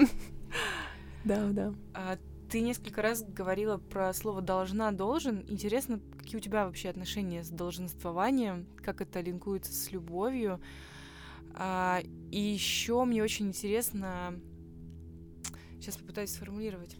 Да, 1.25 1.51
да. 1.51 1.73
А 1.95 2.19
ты 2.53 2.61
несколько 2.61 3.01
раз 3.01 3.23
говорила 3.23 3.79
про 3.79 4.13
слово 4.13 4.43
должна, 4.43 4.93
должен. 4.93 5.43
Интересно, 5.49 6.01
какие 6.19 6.37
у 6.37 6.41
тебя 6.41 6.67
вообще 6.67 6.91
отношения 6.91 7.43
с 7.43 7.49
долженствованием, 7.49 8.67
как 8.85 9.01
это 9.01 9.23
линкуется 9.23 9.73
с 9.73 9.91
любовью. 9.91 10.61
А, 11.55 12.03
и 12.31 12.39
еще 12.39 13.07
мне 13.07 13.23
очень 13.23 13.49
интересно, 13.49 14.39
сейчас 15.81 15.97
попытаюсь 15.97 16.33
сформулировать. 16.33 16.95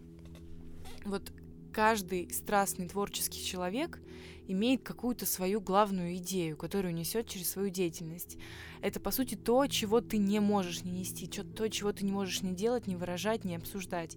Вот 1.05 1.31
каждый 1.71 2.33
страстный 2.33 2.89
творческий 2.89 3.45
человек 3.45 4.01
имеет 4.49 4.83
какую-то 4.83 5.27
свою 5.27 5.61
главную 5.61 6.17
идею, 6.17 6.57
которую 6.57 6.95
несет 6.95 7.29
через 7.29 7.51
свою 7.51 7.69
деятельность. 7.69 8.39
Это, 8.81 9.01
по 9.01 9.11
сути, 9.11 9.35
то, 9.35 9.67
чего 9.67 10.01
ты 10.01 10.17
не 10.17 10.41
можешь 10.41 10.83
не 10.83 10.93
нести, 10.93 11.27
то, 11.27 11.69
чего 11.69 11.93
ты 11.93 12.07
не 12.07 12.13
можешь 12.13 12.41
не 12.41 12.55
делать, 12.55 12.87
не 12.87 12.97
выражать, 12.97 13.45
не 13.45 13.55
обсуждать. 13.55 14.17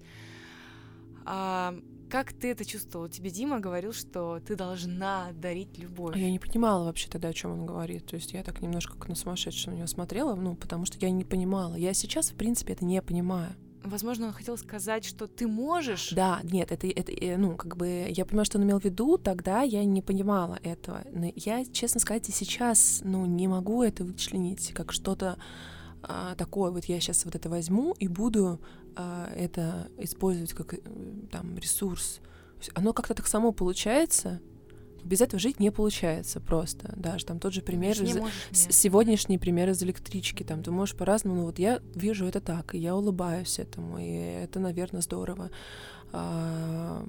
А, 1.26 1.76
как 2.10 2.34
ты 2.34 2.52
это 2.52 2.64
чувствовала? 2.64 3.10
Тебе 3.10 3.30
Дима 3.32 3.60
говорил, 3.60 3.92
что 3.92 4.40
ты 4.40 4.56
должна 4.56 5.32
дарить 5.34 5.78
любовь. 5.78 6.16
Я 6.16 6.32
не 6.32 6.40
понимала 6.40 6.86
вообще 6.86 7.10
тогда, 7.10 7.30
о 7.30 7.34
чем 7.34 7.52
он 7.52 7.66
говорит. 7.66 8.06
То 8.06 8.16
есть 8.16 8.34
я 8.34 8.44
так 8.44 8.62
немножко 8.62 8.94
как 8.94 9.10
на 9.10 9.16
сумасшедшего 9.16 9.74
на 9.74 9.78
него 9.78 9.88
смотрела, 9.88 10.36
ну, 10.36 10.56
потому 10.56 10.86
что 10.86 10.98
я 11.00 11.10
не 11.10 11.24
понимала. 11.24 11.76
Я 11.76 11.94
сейчас, 11.94 12.30
в 12.30 12.36
принципе, 12.36 12.74
это 12.74 12.86
не 12.86 13.02
понимаю. 13.02 13.56
Возможно, 13.84 14.28
он 14.28 14.34
хотел 14.34 14.58
сказать, 14.58 15.06
что 15.06 15.28
ты 15.28 15.48
можешь. 15.48 16.12
Да, 16.12 16.40
нет, 16.44 16.72
это, 16.72 16.88
это, 16.88 17.12
э, 17.12 17.38
ну, 17.38 17.56
как 17.56 17.78
бы, 17.78 18.08
я 18.10 18.26
понимаю, 18.26 18.46
что 18.46 18.58
он 18.58 18.64
имел 18.64 18.80
в 18.80 18.84
виду, 18.84 19.18
тогда 19.18 19.62
я 19.62 19.84
не 19.86 20.02
понимала 20.02 20.60
этого. 20.64 21.04
Но 21.12 21.32
я, 21.36 21.64
честно 21.66 22.00
сказать, 22.00 22.28
и 22.30 22.32
сейчас, 22.32 23.02
ну, 23.04 23.26
не 23.26 23.48
могу 23.48 23.84
это 23.84 24.04
вычленить 24.04 24.74
как 24.74 24.92
что-то 24.92 25.38
а, 26.08 26.36
такое, 26.36 26.72
вот 26.72 26.86
я 26.86 27.00
сейчас 27.00 27.26
вот 27.26 27.36
это 27.36 27.50
возьму 27.50 27.96
и 28.00 28.08
буду 28.08 28.60
а, 28.96 29.30
это 29.36 29.88
использовать 29.98 30.54
как 30.54 30.74
э, 30.74 30.78
там 31.32 31.58
ресурс. 31.58 32.22
Оно 32.74 32.94
как-то 32.94 33.14
так 33.14 33.28
само 33.28 33.52
получается, 33.52 34.40
без 35.04 35.22
этого 35.22 35.40
жить 35.40 35.60
не 35.60 35.72
получается 35.72 36.40
просто. 36.40 36.94
Даже 36.96 37.26
там 37.26 37.40
тот 37.40 37.54
же 37.54 37.62
пример, 37.62 37.96
из, 38.02 38.18
сегодняшний 38.52 39.38
пример 39.38 39.70
из 39.70 39.82
электрички, 39.84 40.44
там 40.44 40.64
ты 40.64 40.72
можешь 40.72 40.96
по-разному, 40.96 41.36
но 41.38 41.46
вот 41.46 41.60
я 41.60 41.80
вижу 41.94 42.26
это 42.26 42.42
так, 42.42 42.74
и 42.74 42.80
я 42.80 42.96
улыбаюсь 42.96 43.60
этому, 43.60 44.00
и 44.00 44.08
это, 44.08 44.60
наверное, 44.60 45.02
здорово. 45.02 45.52
А, 46.12 47.06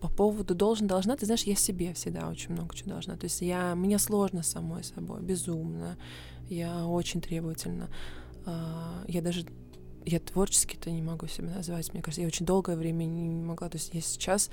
по 0.00 0.08
поводу 0.08 0.54
должен, 0.54 0.86
должна, 0.86 1.16
ты 1.16 1.26
знаешь, 1.26 1.44
я 1.44 1.54
себе 1.54 1.94
всегда 1.94 2.28
очень 2.28 2.52
много 2.52 2.74
чего 2.74 2.90
должна. 2.90 3.16
То 3.16 3.24
есть 3.24 3.40
я, 3.40 3.74
мне 3.74 3.98
сложно 3.98 4.42
самой 4.42 4.84
собой, 4.84 5.22
безумно. 5.22 5.96
Я 6.48 6.86
очень 6.86 7.20
требовательна. 7.20 7.88
А, 8.46 9.04
я 9.08 9.22
даже 9.22 9.44
я 10.04 10.20
творчески-то 10.20 10.90
не 10.90 11.02
могу 11.02 11.26
себя 11.26 11.54
назвать. 11.54 11.92
Мне 11.92 12.02
кажется, 12.02 12.22
я 12.22 12.26
очень 12.26 12.46
долгое 12.46 12.76
время 12.76 13.04
не 13.04 13.42
могла. 13.42 13.68
То 13.68 13.76
есть 13.76 13.94
я 13.94 14.00
сейчас... 14.00 14.50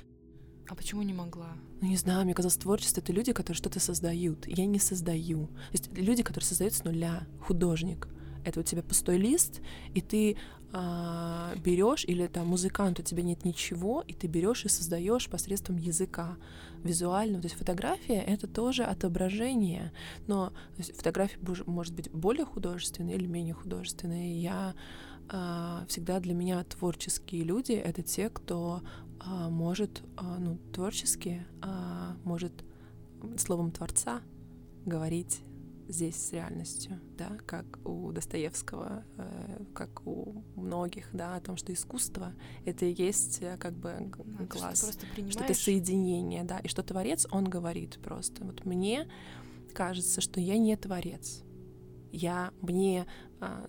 А 0.68 0.76
почему 0.76 1.02
не 1.02 1.14
могла? 1.14 1.54
Ну, 1.82 1.88
не 1.88 1.98
знаю, 1.98 2.26
мне 2.26 2.36
казалось, 2.36 2.58
творчество— 2.58 3.02
это 3.02 3.12
люди, 3.12 3.34
которые 3.34 3.58
что-то 3.58 3.80
создают. 3.80 4.48
Я 4.48 4.68
не 4.68 4.78
создаю. 4.78 5.48
То 5.48 5.74
есть 5.74 5.90
люди, 5.98 6.22
которые 6.22 6.48
создают 6.48 6.76
с 6.76 6.84
нуля. 6.84 7.28
Художник. 7.42 8.08
Это 8.44 8.60
у 8.60 8.64
тебя 8.64 8.82
пустой 8.82 9.18
лист, 9.18 9.62
и 9.94 10.02
ты 10.02 10.38
а, 10.72 11.56
берешь, 11.64 12.06
или 12.06 12.28
там 12.28 12.48
музыкант, 12.48 13.00
у 13.00 13.04
тебя 13.04 13.24
нет 13.24 13.44
ничего, 13.44 14.04
и 14.08 14.14
ты 14.14 14.28
берешь 14.28 14.66
и 14.66 14.70
создаешь 14.70 15.28
посредством 15.28 15.78
языка 15.78 16.38
визуального. 16.84 17.42
То 17.42 17.48
есть 17.48 17.58
фотография— 17.58 18.22
это 18.28 18.48
тоже 18.48 18.84
отображение, 18.84 19.92
но 20.28 20.54
фотография 20.78 21.40
может 21.66 21.96
быть 21.96 22.12
более 22.12 22.46
художественной 22.46 23.16
или 23.16 23.26
менее 23.26 23.56
художественной. 23.56 24.34
Я 24.34 24.76
а, 25.28 25.86
всегда 25.88 26.20
для 26.20 26.36
меня 26.36 26.64
творческие 26.64 27.44
люди— 27.44 27.72
это 27.74 28.04
те, 28.04 28.30
кто 28.30 28.82
а, 29.20 29.50
может, 29.50 30.04
а, 30.18 30.38
ну, 30.38 30.60
творчески 30.72 31.46
а, 31.62 32.16
может 32.24 32.54
словом 33.38 33.72
творца 33.72 34.22
говорить 34.86 35.42
здесь 35.90 36.16
с 36.16 36.32
реальностью, 36.32 37.00
да, 37.18 37.38
как 37.46 37.66
у 37.86 38.12
Достоевского, 38.12 39.04
э, 39.18 39.64
как 39.74 40.06
у 40.06 40.44
многих, 40.56 41.10
да, 41.14 41.36
о 41.36 41.42
том, 41.42 41.58
что 41.58 41.74
искусство— 41.74 42.34
это 42.66 42.86
и 42.86 42.94
есть 42.94 43.40
э, 43.42 43.58
как 43.58 43.74
бы 43.74 44.12
ну, 44.24 44.48
класс, 44.48 44.98
что-то 45.30 45.54
соединение, 45.54 46.44
да, 46.44 46.60
и 46.60 46.68
что 46.68 46.84
творец, 46.84 47.28
он 47.32 47.46
говорит 47.46 48.00
просто. 48.02 48.46
Вот 48.46 48.66
мне 48.66 49.08
кажется, 49.74 50.22
что 50.22 50.40
я 50.40 50.58
не 50.58 50.76
творец, 50.78 51.44
я 52.12 52.52
мне 52.62 53.06
а, 53.40 53.66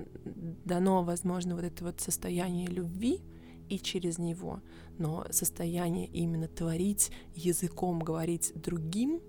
дано, 0.64 1.02
возможно, 1.02 1.54
вот 1.54 1.64
это 1.64 1.84
вот 1.84 2.00
состояние 2.00 2.66
любви 2.66 3.20
и 3.68 3.78
через 3.78 4.18
него, 4.18 4.62
но 4.98 5.26
состояние 5.30 6.06
именно 6.06 6.48
творить 6.48 7.10
языком, 7.34 8.00
говорить 8.00 8.52
другим, 8.54 9.20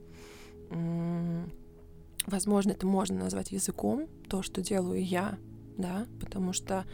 возможно, 2.28 2.72
это 2.72 2.86
можно 2.86 3.20
назвать 3.20 3.52
языком, 3.52 4.08
то, 4.30 4.42
что 4.42 4.62
делаю 4.62 5.04
я, 5.04 5.38
да, 5.78 6.06
потому 6.20 6.54
что 6.54 6.86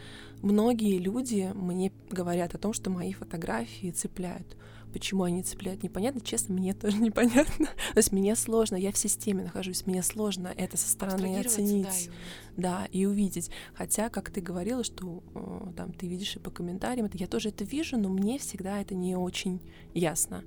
многие 0.42 0.98
люди 0.98 1.52
мне 1.54 1.92
говорят 2.10 2.56
о 2.56 2.58
том, 2.58 2.74
что 2.74 2.90
мои 2.90 3.14
фотографии 3.14 3.92
цепляют. 3.92 4.58
Почему 4.94 5.24
они 5.24 5.44
цепляют, 5.44 5.84
непонятно. 5.84 6.22
Честно, 6.22 6.56
мне 6.56 6.74
тоже 6.82 6.98
непонятно. 6.98 7.66
То 7.66 7.98
есть 7.98 8.12
мне 8.12 8.36
сложно, 8.36 8.76
я 8.76 8.92
в 8.92 8.98
системе 8.98 9.44
нахожусь, 9.44 9.86
мне 9.86 10.02
сложно 10.02 10.48
это 10.56 10.78
со 10.78 10.90
стороны 10.90 11.40
оценить. 11.40 12.10
Да, 12.56 12.88
и 12.92 13.06
увидеть. 13.06 13.52
Хотя, 13.76 14.10
как 14.10 14.32
ты 14.32 14.42
говорила, 14.42 14.84
что 14.84 15.22
э, 15.36 15.74
там 15.76 15.92
ты 15.94 16.08
видишь 16.08 16.38
и 16.38 16.40
по 16.40 16.50
комментариям, 16.50 17.06
это 17.06 17.18
я 17.18 17.28
тоже 17.28 17.50
это 17.50 17.64
вижу, 17.64 17.98
но 17.98 18.10
мне 18.10 18.40
всегда 18.40 18.80
это 18.82 18.96
не 18.96 19.16
очень 19.16 19.62
ясно. 19.94 20.44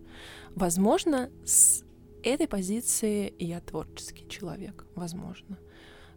Возможно, 0.56 1.30
с 1.44 1.84
этой 2.22 2.48
позиции 2.48 3.34
я 3.38 3.60
творческий 3.60 4.28
человек, 4.28 4.86
возможно. 4.94 5.58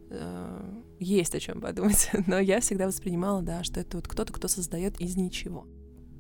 Э, 0.09 0.81
есть 0.99 1.35
о 1.35 1.39
чем 1.39 1.61
подумать, 1.61 2.09
но 2.27 2.39
я 2.39 2.59
всегда 2.59 2.87
воспринимала, 2.87 3.41
да, 3.41 3.63
что 3.63 3.79
это 3.79 3.97
вот 3.97 4.07
кто-то, 4.07 4.31
кто 4.33 4.47
создает 4.47 4.99
из 4.99 5.15
ничего. 5.15 5.67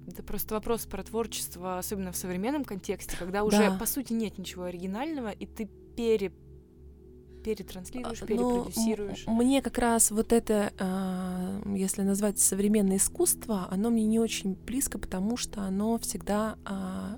Это 0.07 0.21
просто 0.21 0.55
вопрос 0.55 0.85
про 0.85 1.03
творчество, 1.03 1.77
особенно 1.77 2.11
в 2.11 2.17
современном 2.17 2.65
контексте, 2.65 3.15
когда 3.17 3.43
уже 3.43 3.57
да. 3.57 3.77
по 3.77 3.85
сути 3.85 4.13
нет 4.13 4.37
ничего 4.37 4.63
оригинального, 4.63 5.29
и 5.31 5.45
ты 5.45 5.69
пере 5.95 6.31
перетранслируешь, 7.43 8.21
а, 8.21 8.25
перепродюсируешь. 8.25 9.23
Ну, 9.27 9.35
мне 9.35 9.61
как 9.61 9.77
раз 9.77 10.11
вот 10.11 10.31
это, 10.31 10.71
а, 10.79 11.61
если 11.75 12.01
назвать 12.01 12.39
современное 12.39 12.97
искусство, 12.97 13.67
оно 13.69 13.89
мне 13.89 14.05
не 14.05 14.19
очень 14.19 14.55
близко, 14.55 14.97
потому 14.97 15.35
что 15.37 15.61
оно 15.61 15.97
всегда 15.97 16.57
а, 16.65 17.17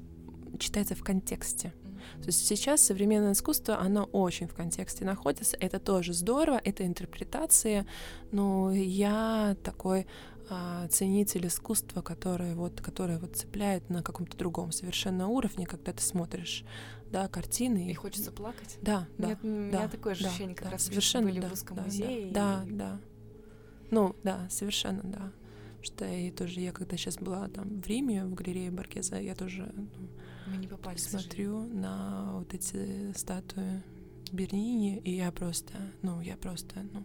читается 0.59 0.95
в 0.95 1.03
контексте. 1.03 1.73
То 2.19 2.27
есть 2.27 2.45
сейчас 2.45 2.81
современное 2.81 3.33
искусство, 3.33 3.79
оно 3.79 4.03
очень 4.05 4.47
в 4.47 4.53
контексте 4.53 5.05
находится, 5.05 5.57
это 5.59 5.79
тоже 5.79 6.13
здорово, 6.13 6.61
это 6.63 6.85
интерпретация, 6.85 7.85
но 8.31 8.71
я 8.73 9.55
такой 9.63 10.07
а, 10.49 10.87
ценитель 10.89 11.47
искусства, 11.47 12.01
которое 12.01 12.55
вот, 12.55 12.79
которое 12.81 13.17
вот 13.17 13.35
цепляет 13.35 13.89
на 13.89 14.03
каком-то 14.03 14.37
другом 14.37 14.71
совершенно 14.71 15.27
уровне, 15.27 15.65
когда 15.65 15.91
ты 15.91 16.03
смотришь, 16.03 16.63
да, 17.11 17.27
картины. 17.27 17.89
И 17.89 17.93
хочется 17.93 18.31
плакать. 18.31 18.77
Да, 18.81 19.07
да. 19.17 19.29
Нет, 19.29 19.39
да, 19.41 19.47
у 19.47 19.51
меня 19.51 19.87
такое 19.87 20.13
ощущение, 20.13 20.49
да, 20.49 20.55
как 20.55 20.65
да, 20.65 20.71
раз 20.71 20.83
совершенно, 20.83 21.27
были 21.27 21.39
да, 21.39 21.47
в 21.47 21.49
русском 21.51 21.77
да, 21.77 21.83
музее. 21.83 22.31
Да, 22.31 22.63
и... 22.65 22.71
да, 22.71 22.75
да. 22.75 23.01
Ну, 23.91 24.15
да, 24.23 24.47
совершенно, 24.49 25.01
да. 25.03 25.31
Что 25.81 26.05
и 26.05 26.31
тоже 26.31 26.59
я 26.61 26.71
когда 26.71 26.97
сейчас 26.97 27.17
была 27.17 27.47
там 27.47 27.81
в 27.81 27.87
Риме, 27.87 28.25
в 28.25 28.33
галерее 28.33 28.71
Баркеза, 28.71 29.19
я 29.19 29.35
тоже 29.35 29.71
ну, 29.75 29.87
Мы 30.47 30.57
не 30.57 30.67
попали, 30.67 30.97
смотрю 30.97 31.61
на 31.67 32.33
вот 32.33 32.53
эти 32.53 33.11
статуи 33.17 33.81
Бернини, 34.31 34.97
и 34.97 35.15
я 35.15 35.31
просто, 35.31 35.73
ну, 36.01 36.21
я 36.21 36.37
просто, 36.37 36.85
ну, 36.93 37.03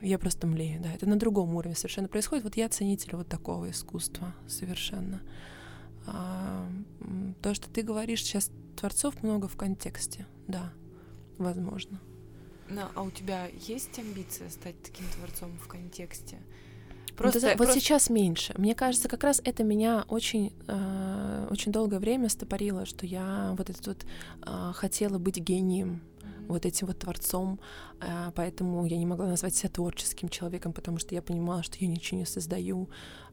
я 0.00 0.18
просто 0.18 0.46
млею, 0.46 0.82
да, 0.82 0.92
это 0.92 1.08
на 1.08 1.18
другом 1.18 1.54
уровне 1.54 1.74
совершенно 1.74 2.08
происходит. 2.08 2.44
Вот 2.44 2.56
я 2.56 2.68
ценитель 2.68 3.16
вот 3.16 3.28
такого 3.28 3.70
искусства 3.70 4.34
совершенно. 4.46 5.22
А, 6.06 6.68
то, 7.42 7.54
что 7.54 7.70
ты 7.70 7.82
говоришь, 7.82 8.22
сейчас 8.22 8.50
творцов 8.76 9.22
много 9.22 9.48
в 9.48 9.56
контексте, 9.56 10.26
да, 10.46 10.72
возможно. 11.38 12.00
Ну, 12.68 12.82
а 12.94 13.02
у 13.02 13.10
тебя 13.10 13.46
есть 13.66 13.98
амбиция 13.98 14.50
стать 14.50 14.80
таким 14.82 15.06
творцом 15.16 15.56
в 15.58 15.68
контексте? 15.68 16.38
Просто, 17.16 17.40
вот, 17.40 17.56
просто... 17.56 17.74
вот 17.74 17.74
сейчас 17.74 18.10
меньше. 18.10 18.54
Мне 18.58 18.74
кажется, 18.74 19.08
как 19.08 19.22
раз 19.22 19.40
это 19.44 19.62
меня 19.62 20.04
очень, 20.08 20.52
э, 20.66 21.13
очень 21.50 21.72
долгое 21.72 21.98
время 21.98 22.28
стопорило, 22.28 22.86
что 22.86 23.06
я 23.06 23.54
вот 23.56 23.70
этот 23.70 23.86
вот 23.86 24.06
э, 24.46 24.72
хотела 24.74 25.18
быть 25.18 25.38
гением, 25.38 26.02
вот 26.48 26.66
этим 26.66 26.86
вот 26.86 26.98
творцом, 26.98 27.58
а, 28.00 28.32
поэтому 28.34 28.84
я 28.86 28.96
не 28.96 29.06
могла 29.06 29.26
назвать 29.26 29.54
себя 29.54 29.70
творческим 29.70 30.28
человеком, 30.28 30.72
потому 30.72 30.98
что 30.98 31.14
я 31.14 31.22
понимала, 31.22 31.62
что 31.62 31.76
я 31.80 31.86
ничего 31.86 32.18
не 32.20 32.26
создаю 32.26 32.88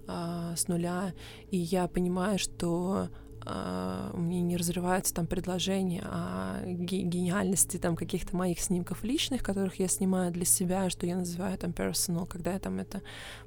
а, 0.08 0.56
с 0.56 0.68
нуля, 0.68 1.14
и 1.50 1.58
я 1.58 1.88
понимаю, 1.88 2.40
что 2.40 3.10
Uh, 3.44 4.16
мне 4.16 4.40
не 4.42 4.56
разрываются 4.56 5.16
там 5.16 5.26
предложения 5.26 6.04
о 6.06 6.62
гениальности 6.64 7.78
там 7.78 7.96
каких-то 7.96 8.36
моих 8.36 8.60
снимков 8.60 9.04
личных, 9.04 9.42
которых 9.42 9.80
я 9.80 9.88
снимаю 9.88 10.32
для 10.32 10.46
себя, 10.46 10.92
что 10.92 11.08
я 11.08 11.16
называю 11.16 11.58
там 11.58 11.72
personal, 11.72 12.28
когда 12.28 12.54
я 12.54 12.60
там 12.60 12.78
это 12.78 13.02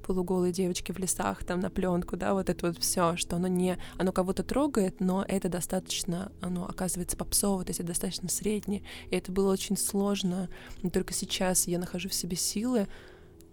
полуголые 0.05 0.53
девочки 0.53 0.91
в 0.91 0.99
лесах 0.99 1.45
там 1.45 1.61
на 1.61 1.71
пленку, 1.71 2.17
да, 2.17 2.35
вот 2.35 2.51
это 2.51 2.67
вот 2.67 2.79
все, 2.79 3.17
что 3.17 3.37
оно 3.37 3.47
не, 3.47 3.79
оно 3.97 4.11
кого-то 4.11 4.43
трогает, 4.43 4.99
но 4.99 5.25
это 5.27 5.49
достаточно, 5.49 6.33
оно 6.41 6.67
оказывается 6.67 7.17
попсово, 7.17 7.65
то 7.65 7.71
есть 7.71 7.79
это 7.79 7.89
достаточно 7.89 8.29
среднее, 8.29 8.83
и 9.11 9.17
это 9.17 9.31
было 9.31 9.53
очень 9.53 9.77
сложно, 9.77 10.49
но 10.83 10.91
только 10.91 11.15
сейчас 11.15 11.69
я 11.69 11.79
нахожу 11.79 12.09
в 12.09 12.15
себе 12.15 12.37
силы 12.37 12.89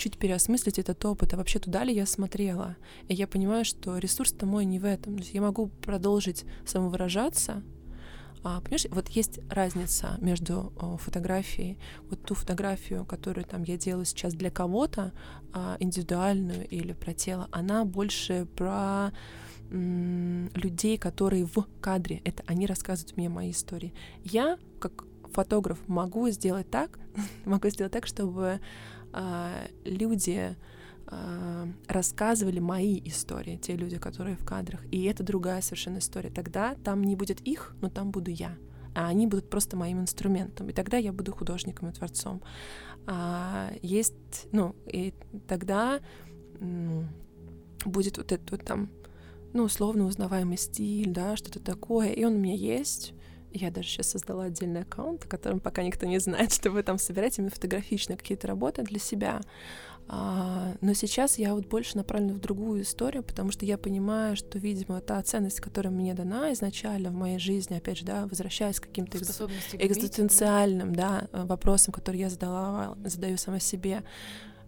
чуть 0.02 0.18
переосмыслить 0.18 0.80
этот 0.80 1.06
опыт, 1.06 1.34
а 1.34 1.38
вообще 1.38 1.60
туда 1.60 1.84
ли 1.84 1.94
я 1.94 2.08
смотрела. 2.08 2.76
И 3.08 3.14
я 3.14 3.28
понимаю, 3.28 3.64
что 3.64 4.00
ресурс-то 4.00 4.48
мой 4.48 4.66
не 4.66 4.80
в 4.80 4.86
этом. 4.86 5.14
То 5.14 5.20
есть 5.22 5.34
я 5.36 5.42
могу 5.42 5.68
продолжить 5.68 6.44
самовыражаться, 6.66 7.62
а, 8.44 8.60
понимаешь, 8.62 8.88
вот 8.90 9.10
есть 9.10 9.40
разница 9.50 10.18
между 10.20 10.74
о, 10.82 10.98
фотографией, 10.98 11.78
вот 12.10 12.24
ту 12.24 12.34
фотографию, 12.34 13.06
которую 13.06 13.46
там 13.46 13.62
я 13.62 13.78
делаю 13.78 14.06
сейчас 14.06 14.34
для 14.34 14.50
кого-то, 14.50 15.12
а, 15.54 15.78
индивидуальную 15.80 16.68
или 16.68 16.94
про 16.94 17.14
тело, 17.14 17.48
она 17.52 17.86
больше 17.86 18.48
про 18.56 19.12
людей, 19.70 20.98
которые 20.98 21.46
в 21.46 21.66
кадре. 21.80 22.22
Это 22.26 22.44
они 22.46 22.66
рассказывают 22.66 23.16
мне 23.16 23.30
мои 23.30 23.52
истории. 23.52 23.94
Я, 24.22 24.58
как 24.80 25.06
фотограф, 25.32 25.78
могу 25.88 26.30
сделать 26.30 26.70
так, 26.70 27.00
могу 27.46 27.70
сделать 27.70 27.94
так, 27.94 28.06
чтобы 28.06 28.60
люди 29.84 30.56
а, 31.08 31.67
рассказывали 31.88 32.60
мои 32.60 33.02
истории, 33.04 33.58
те 33.58 33.76
люди, 33.76 33.97
которые 33.97 34.38
в 34.38 34.45
кадрах, 34.45 34.80
и 34.91 35.04
это 35.04 35.24
другая 35.24 35.62
совершенно 35.62 35.97
история. 35.97 36.30
Тогда 36.30 36.76
там 36.86 37.04
не 37.04 37.17
будет 37.17 37.41
их, 37.41 37.76
но 37.82 37.89
там 37.89 38.12
буду 38.12 38.32
я, 38.32 38.56
а 38.95 39.08
они 39.08 39.28
будут 39.28 39.50
просто 39.50 39.76
моим 39.76 40.00
инструментом, 40.00 40.69
и 40.69 40.74
тогда 40.74 40.95
я 40.97 41.12
буду 41.12 41.34
художником 41.34 41.89
и 41.89 41.91
творцом. 41.91 42.41
А, 43.08 43.71
есть, 43.82 44.47
ну, 44.54 44.76
и 44.86 45.13
тогда 45.47 46.00
будет 47.84 48.17
вот 48.17 48.32
этот 48.32 48.52
вот 48.52 48.63
там, 48.63 48.89
ну, 49.52 49.63
условно 49.63 50.06
узнаваемый 50.06 50.58
стиль, 50.58 51.12
да, 51.12 51.36
что-то 51.36 51.60
такое, 51.60 52.12
и 52.12 52.24
он 52.24 52.36
у 52.36 52.39
меня 52.39 52.56
есть, 52.56 53.13
я 53.54 53.72
даже 53.72 53.88
сейчас 53.88 54.12
создала 54.12 54.46
отдельный 54.46 54.82
аккаунт, 54.82 55.26
о 55.26 55.28
котором 55.28 55.60
пока 55.60 55.84
никто 55.84 56.06
не 56.06 56.20
знает, 56.20 56.52
чтобы 56.54 56.84
там 56.84 56.98
собирать 56.98 57.38
именно 57.38 57.52
фотографичные 57.52 58.18
какие-то 58.18 58.48
работы 58.48 58.84
для 58.84 59.00
себя. 59.00 59.42
А, 60.08 60.74
но 60.82 60.94
сейчас 60.94 61.38
я 61.38 61.54
вот 61.54 61.68
больше 61.68 61.96
направлена 61.96 62.34
в 62.34 62.40
другую 62.40 62.82
историю, 62.82 63.24
потому 63.24 63.52
что 63.52 63.66
я 63.66 63.78
понимаю, 63.78 64.36
что, 64.36 64.60
видимо, 64.60 65.00
та 65.00 65.22
ценность, 65.22 65.62
которая 65.62 65.94
мне 65.94 66.14
дана 66.14 66.52
изначально 66.54 67.12
в 67.12 67.14
моей 67.14 67.40
жизни, 67.40 67.76
опять 67.76 68.00
же, 68.00 68.06
да, 68.06 68.26
возвращаясь 68.26 68.80
к 68.80 68.84
каким-то 68.84 69.18
экз... 69.18 69.42
экзистенциальным 69.74 70.94
да, 70.94 71.28
вопросам, 71.32 71.94
которые 71.94 72.22
я 72.22 72.30
задала, 72.30 72.98
задаю 73.06 73.38
сама 73.38 73.60
себе, 73.60 74.04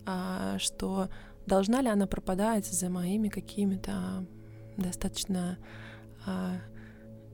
а, 0.05 0.57
что 0.59 1.09
должна 1.45 1.81
ли 1.81 1.89
она 1.89 2.07
пропадать 2.07 2.65
за 2.65 2.89
моими 2.89 3.27
какими-то 3.27 4.25
достаточно 4.77 5.57
а, 6.25 6.57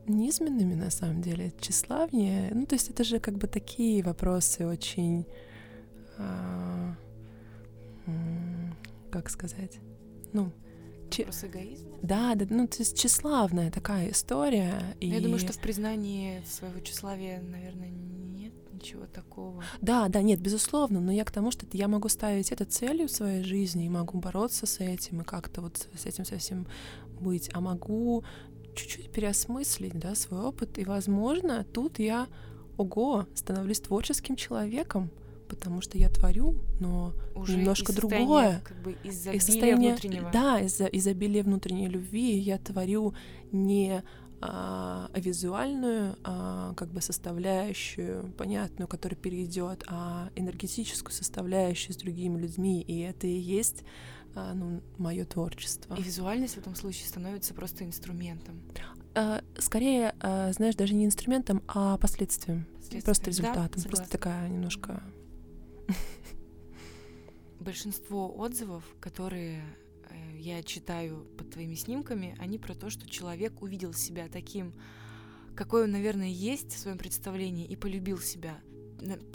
низменными, 0.08 0.74
на 0.74 0.90
самом 0.90 1.22
деле, 1.22 1.54
тщеславнее. 1.60 2.52
Ну, 2.54 2.66
то 2.66 2.76
есть 2.76 2.90
это 2.90 3.04
же 3.04 3.20
как 3.20 3.38
бы 3.38 3.48
такие 3.48 4.04
вопросы 4.04 4.66
очень... 4.66 5.26
А, 6.18 6.96
как 9.12 9.30
сказать? 9.30 9.80
Ну, 10.34 10.52
Вопрос 11.18 11.44
эгоизма? 11.44 11.98
Да, 12.02 12.36
да, 12.36 12.46
ну, 12.50 12.68
то 12.68 12.78
есть 12.80 12.98
тщеславная 12.98 13.72
такая 13.72 14.12
история. 14.12 14.96
И... 15.00 15.08
Я 15.08 15.22
думаю, 15.22 15.40
что 15.40 15.54
в 15.54 15.60
признании 15.60 16.44
своего 16.46 16.80
тщеславия, 16.80 17.42
наверное, 17.42 17.90
нет 17.90 18.54
ничего 18.72 19.06
такого. 19.06 19.64
Да, 19.82 20.08
да, 20.08 20.22
нет, 20.22 20.40
безусловно, 20.40 21.00
но 21.00 21.12
я 21.12 21.26
к 21.26 21.32
тому, 21.32 21.52
что 21.52 21.66
я 21.74 21.88
могу 21.88 22.10
ставить 22.10 22.52
это 22.52 22.66
целью 22.66 23.08
в 23.08 23.12
своей 23.12 23.44
жизни 23.44 23.86
и 23.86 23.90
могу 23.90 24.20
бороться 24.20 24.66
с 24.66 24.80
этим 24.80 25.22
и 25.22 25.24
как-то 25.24 25.62
вот 25.62 25.88
с 25.98 26.06
этим 26.06 26.26
совсем 26.26 26.68
быть, 27.20 27.50
а 27.54 27.60
могу 27.60 28.24
чуть-чуть 28.80 29.12
переосмыслить, 29.12 29.98
да, 29.98 30.16
свой 30.16 30.42
опыт, 30.42 30.78
и, 30.78 30.86
возможно, 30.86 31.66
тут 31.74 32.00
я, 32.00 32.28
ого, 32.78 33.28
становлюсь 33.36 33.80
творческим 33.80 34.36
человеком, 34.36 35.10
потому 35.48 35.82
что 35.82 35.98
я 35.98 36.10
творю, 36.10 36.56
но 36.80 37.14
Уже 37.36 37.58
немножко 37.58 37.94
другое. 37.94 38.62
Как 38.64 38.78
бы 38.82 38.96
из 39.04 39.24
состояние, 39.24 39.92
внутреннего. 39.92 40.30
Да, 40.32 40.60
из-за 40.60 40.86
изобилия 40.86 41.44
внутренней 41.44 41.88
любви 41.88 42.38
я 42.38 42.58
творю 42.58 43.14
не 43.52 44.04
а, 44.42 45.10
визуальную 45.16 46.16
а, 46.24 46.74
как 46.76 46.90
бы 46.90 47.02
составляющую, 47.02 48.32
понятную, 48.38 48.88
которая 48.88 49.20
перейдет, 49.20 49.84
а 49.88 50.30
энергетическую 50.36 51.12
составляющую 51.12 51.94
с 51.94 51.98
другими 51.98 52.40
людьми, 52.40 52.82
и 52.82 53.00
это 53.00 53.28
и 53.28 53.38
есть 53.38 53.84
ну, 54.54 54.82
мое 54.98 55.26
творчество. 55.26 55.96
И 55.96 56.02
визуальность 56.02 56.56
в 56.56 56.58
этом 56.58 56.76
случае 56.76 57.08
становится 57.08 57.54
просто 57.54 57.84
инструментом. 57.86 58.62
э, 59.16 59.42
скорее, 59.58 60.16
э, 60.22 60.52
знаешь, 60.54 60.76
даже 60.76 60.94
не 60.94 61.06
инструментом, 61.06 61.64
а 61.68 61.98
последствием, 61.98 62.66
последствием. 62.66 63.04
просто 63.04 63.30
результатом, 63.30 63.82
да, 63.82 63.90
просто 63.90 64.10
такая 64.10 64.50
немножко. 64.50 65.04
Большинство 67.60 68.34
отзывов, 68.38 68.84
которые 69.00 69.64
э, 70.10 70.38
я 70.38 70.64
читаю 70.64 71.26
под 71.38 71.52
твоими 71.52 71.76
снимками, 71.76 72.36
они 72.40 72.58
про 72.58 72.74
то, 72.74 72.90
что 72.90 73.10
человек 73.10 73.62
увидел 73.62 73.94
себя 73.94 74.28
таким, 74.32 74.74
какой 75.56 75.84
он, 75.84 75.92
наверное, 75.92 76.30
есть 76.30 76.74
в 76.74 76.80
своем 76.80 76.98
представлении 76.98 77.66
и 77.66 77.76
полюбил 77.76 78.20
себя 78.20 78.60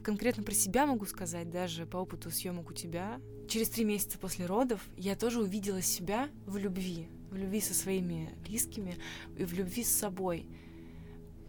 конкретно 0.02 0.42
про 0.42 0.54
себя 0.54 0.86
могу 0.86 1.06
сказать, 1.06 1.50
даже 1.50 1.86
по 1.86 1.98
опыту 1.98 2.30
съемок 2.30 2.70
у 2.70 2.72
тебя. 2.72 3.20
Через 3.48 3.68
три 3.68 3.84
месяца 3.84 4.18
после 4.18 4.46
родов 4.46 4.80
я 4.96 5.16
тоже 5.16 5.40
увидела 5.40 5.82
себя 5.82 6.28
в 6.46 6.56
любви, 6.56 7.08
в 7.30 7.36
любви 7.36 7.60
со 7.60 7.74
своими 7.74 8.30
близкими 8.46 8.96
и 9.36 9.44
в 9.44 9.52
любви 9.52 9.84
с 9.84 9.94
собой. 9.94 10.46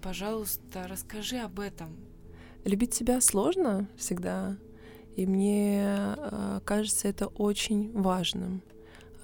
Пожалуйста, 0.02 0.88
расскажи 0.88 1.38
об 1.38 1.60
этом. 1.60 1.96
Любить 2.64 2.94
себя 2.94 3.22
сложно 3.22 3.88
всегда, 3.96 4.58
и 5.16 5.26
мне 5.26 5.84
э, 5.86 6.60
кажется 6.66 7.08
это 7.08 7.28
очень 7.28 7.92
важным. 7.94 8.62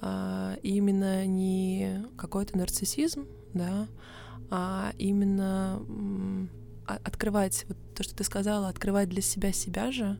Э, 0.00 0.56
именно 0.62 1.26
не 1.26 2.04
какой-то 2.16 2.56
нарциссизм, 2.56 3.26
да, 3.54 3.88
а 4.50 4.92
именно 4.98 5.82
открывать, 6.86 7.64
вот 7.68 7.76
то, 7.94 8.02
что 8.02 8.14
ты 8.14 8.24
сказала, 8.24 8.68
открывать 8.68 9.08
для 9.08 9.22
себя 9.22 9.52
себя 9.52 9.92
же. 9.92 10.18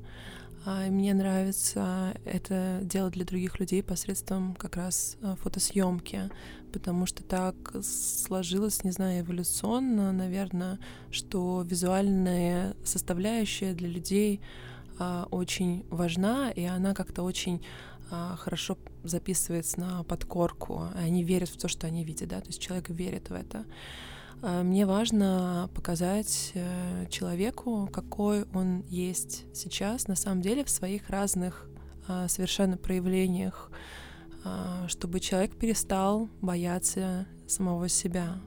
А, 0.65 0.87
мне 0.87 1.13
нравится 1.13 2.15
это 2.25 2.81
делать 2.83 3.15
для 3.15 3.25
других 3.25 3.59
людей 3.59 3.83
посредством 3.83 4.55
как 4.55 4.77
раз 4.77 5.17
а, 5.23 5.35
фотосъемки, 5.37 6.31
потому 6.73 7.07
что 7.07 7.25
так 7.25 7.57
сложилось, 7.83 8.85
не 8.85 8.93
знаю, 8.93 9.25
эволюционно, 9.25 10.13
наверное, 10.13 10.79
что 11.11 11.63
визуальная 11.67 12.77
составляющая 12.85 13.75
для 13.75 13.89
людей 13.89 14.41
а, 15.01 15.27
очень 15.31 15.85
важна, 15.91 16.51
и 16.51 16.65
она 16.65 16.95
как-то 16.95 17.23
очень 17.23 17.63
хорошо 18.37 18.77
записывается 19.05 19.81
на 19.81 20.03
подкорку. 20.03 20.87
Они 20.95 21.25
верят 21.25 21.49
в 21.49 21.57
то, 21.57 21.67
что 21.67 21.87
они 21.87 22.05
видят, 22.05 22.29
да, 22.29 22.43
то 22.43 22.49
есть 22.49 22.61
человек 22.61 22.91
верит 22.91 23.31
в 23.31 23.33
это. 23.33 23.65
А, 24.45 24.65
мне 24.65 24.87
важно 24.87 25.71
показать 25.73 26.51
э, 26.55 27.07
человеку, 27.09 27.89
какой 27.93 28.45
он 28.53 28.83
есть 28.89 29.45
сейчас, 29.55 30.09
на 30.09 30.17
самом 30.17 30.43
деле, 30.43 30.65
в 30.65 30.71
своих 30.71 31.09
разных 31.11 31.69
а, 32.09 32.27
совершенно 32.29 32.77
проявлениях, 32.77 33.71
чтобы 34.89 35.21
человек 35.21 35.57
перестал 35.57 36.29
бояться 36.41 37.29
самого 37.47 37.89
себя, 37.89 38.41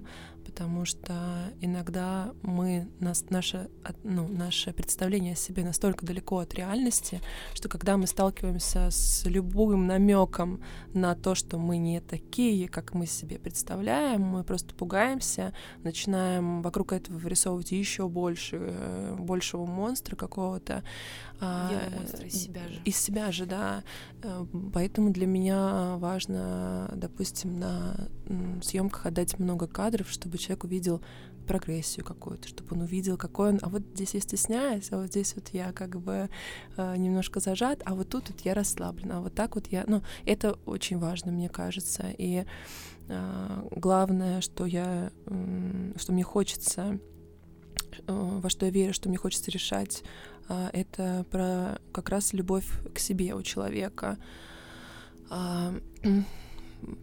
потому 0.56 0.86
что 0.86 1.13
иногда 1.60 2.32
мы, 2.41 2.88
нас, 3.02 3.26
наше, 3.30 3.70
ну, 4.04 4.26
наше 4.30 4.72
представление 4.72 5.34
о 5.34 5.36
себе 5.36 5.65
настолько 5.65 6.06
далеко 6.06 6.39
от 6.39 6.54
реальности, 6.54 7.20
что 7.54 7.68
когда 7.68 7.98
мы 7.98 8.08
сталкиваемся 8.08 8.89
с 8.89 9.26
любым 9.26 9.86
намеком 9.86 10.62
на 10.94 11.13
то, 11.13 11.36
что 11.36 11.58
мы 11.58 11.76
не 11.76 12.00
такие, 12.00 12.70
как 12.70 12.94
мы 12.94 13.06
себе 13.06 13.38
представляем, 13.38 14.22
мы 14.22 14.46
просто 14.46 14.74
пугаемся, 14.74 15.54
начинаем 15.84 16.62
вокруг 16.62 16.94
этого 16.94 17.18
вырисовывать 17.18 17.74
еще 17.74 18.08
больше, 18.08 19.13
большего 19.20 19.65
монстра 19.65 20.15
какого-то. 20.15 20.86
А, 21.41 21.70
монстра 21.98 22.26
из 22.28 22.44
себя 22.44 22.62
же. 22.70 22.82
Из 22.86 22.96
себя 22.96 23.32
же, 23.34 23.46
да. 23.46 23.84
Э, 24.24 24.46
поэтому 24.74 25.12
для 25.12 25.28
меня 25.28 25.98
важно, 25.98 26.89
допустим, 26.96 27.60
на 27.60 28.08
съемках 28.63 29.06
отдать 29.06 29.38
много 29.38 29.68
кадров, 29.68 30.10
чтобы 30.10 30.38
человек 30.46 30.64
увидел 30.64 31.02
прогрессию 31.46 32.06
какую-то, 32.06 32.48
чтобы 32.48 32.76
он 32.76 32.82
увидел, 32.82 33.18
какой 33.18 33.50
он, 33.50 33.60
а 33.62 33.70
вот 33.70 33.84
здесь 33.94 34.14
я 34.14 34.20
стесняюсь, 34.20 34.92
а 34.92 34.98
вот 34.98 35.08
здесь 35.08 35.36
вот 35.36 35.50
я 35.50 35.72
как 35.72 36.00
бы 36.02 36.30
э, 36.78 36.98
немножко 36.98 37.40
зажат, 37.40 37.82
а 37.86 37.96
вот 37.96 38.10
тут 38.10 38.30
вот 38.30 38.42
я 38.42 38.54
расслаблена, 38.54 39.18
а 39.18 39.22
вот 39.22 39.34
так 39.34 39.56
вот 39.56 39.68
я, 39.68 39.86
ну, 39.88 40.02
это 40.26 40.54
очень 40.66 40.98
важно, 40.98 41.32
мне 41.32 41.50
кажется, 41.50 42.08
и 42.18 42.46
э, 43.08 43.68
главное, 43.72 44.42
что 44.42 44.66
я, 44.66 45.12
э, 45.26 45.94
что 45.98 46.12
мне 46.12 46.24
хочется, 46.24 47.00
э, 48.08 48.40
во 48.42 48.50
что 48.50 48.66
я 48.66 48.72
верю, 48.72 48.94
что 48.94 49.10
мне 49.10 49.18
хочется 49.18 49.52
решать, 49.52 50.04
э, 50.50 50.70
это 50.74 51.26
про 51.32 51.80
как 51.92 52.10
раз 52.10 52.34
любовь 52.34 52.68
к 52.94 53.00
себе 53.00 53.34
у 53.36 53.44
человека. 53.44 54.18
Э, 55.30 55.80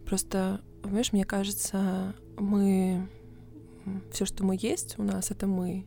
просто, 0.05 0.61
понимаешь, 0.81 1.13
мне 1.13 1.25
кажется, 1.25 2.13
мы 2.37 3.07
все, 4.11 4.25
что 4.25 4.43
мы 4.43 4.57
есть 4.59 4.97
у 4.97 5.03
нас, 5.03 5.31
это 5.31 5.47
мы. 5.47 5.85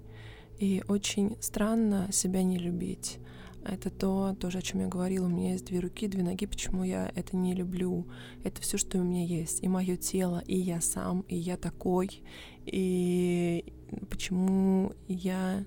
И 0.59 0.83
очень 0.89 1.37
странно 1.41 2.09
себя 2.13 2.43
не 2.43 2.59
любить. 2.59 3.19
Это 3.65 3.91
то, 3.91 4.37
тоже, 4.39 4.59
о 4.59 4.63
чем 4.63 4.81
я 4.81 4.87
говорила. 4.87 5.27
У 5.27 5.29
меня 5.29 5.53
есть 5.53 5.67
две 5.67 5.81
руки, 5.81 6.07
две 6.07 6.23
ноги. 6.23 6.47
Почему 6.47 6.85
я 6.85 7.11
это 7.17 7.37
не 7.37 7.53
люблю? 7.53 8.07
Это 8.45 8.63
все, 8.63 8.79
что 8.79 8.99
у 8.99 9.03
меня 9.03 9.25
есть. 9.25 9.63
И 9.63 9.69
мое 9.69 9.97
тело, 9.97 10.43
и 10.47 10.57
я 10.57 10.81
сам, 10.81 11.23
и 11.23 11.37
я 11.37 11.57
такой. 11.57 12.23
И 12.65 13.65
почему 14.09 14.93
я 15.09 15.65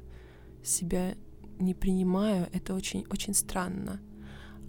себя 0.63 1.15
не 1.59 1.73
принимаю, 1.73 2.47
это 2.53 2.73
очень, 2.73 3.05
очень 3.09 3.33
странно. 3.33 3.99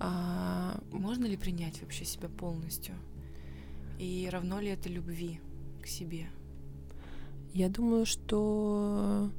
А... 0.00 0.82
Можно 0.90 1.26
ли 1.26 1.36
принять 1.36 1.80
вообще 1.82 2.04
себя 2.04 2.28
полностью? 2.28 2.94
И 3.98 4.28
равно 4.30 4.60
ли 4.60 4.68
это 4.68 4.88
любви 4.88 5.40
к 5.82 5.86
себе? 5.86 6.26
Я 7.52 7.68
думаю, 7.68 8.06
что 8.06 9.30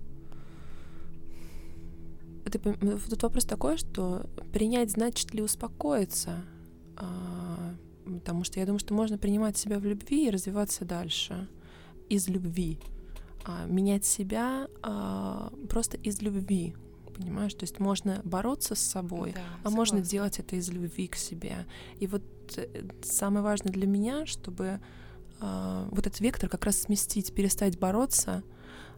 тут 3.10 3.24
вопрос 3.24 3.46
такой, 3.46 3.78
что 3.78 4.30
принять 4.52 4.92
значит 4.92 5.34
ли 5.34 5.42
успокоиться, 5.42 6.44
а, 6.98 7.76
потому 8.06 8.44
что 8.44 8.60
я 8.60 8.66
думаю, 8.66 8.80
что 8.80 8.94
можно 8.94 9.18
принимать 9.18 9.58
себя 9.58 9.80
в 9.80 9.86
любви 9.86 10.28
и 10.28 10.30
развиваться 10.30 10.86
дальше 10.86 11.48
из 12.10 12.28
любви, 12.28 12.80
а, 13.46 13.66
менять 13.66 14.06
себя 14.06 14.68
а, 14.82 15.52
просто 15.70 15.98
из 15.98 16.22
любви, 16.22 16.76
понимаешь? 17.16 17.54
То 17.54 17.64
есть 17.64 17.80
можно 17.80 18.22
бороться 18.24 18.76
с 18.76 18.82
собой, 18.82 19.32
да, 19.34 19.42
а 19.42 19.44
согласна. 19.58 19.78
можно 19.78 20.02
делать 20.02 20.40
это 20.40 20.56
из 20.56 20.70
любви 20.70 21.08
к 21.08 21.16
себе. 21.16 21.66
И 22.00 22.08
вот 22.08 22.24
э, 22.58 22.84
самое 23.04 23.44
важное 23.44 23.72
для 23.72 23.88
меня, 23.88 24.26
чтобы 24.26 24.82
а, 25.42 25.88
вот 25.90 26.06
этот 26.06 26.20
вектор 26.20 26.48
как 26.50 26.66
раз 26.66 26.82
сместить, 26.82 27.34
перестать 27.34 27.80
бороться 27.80 28.44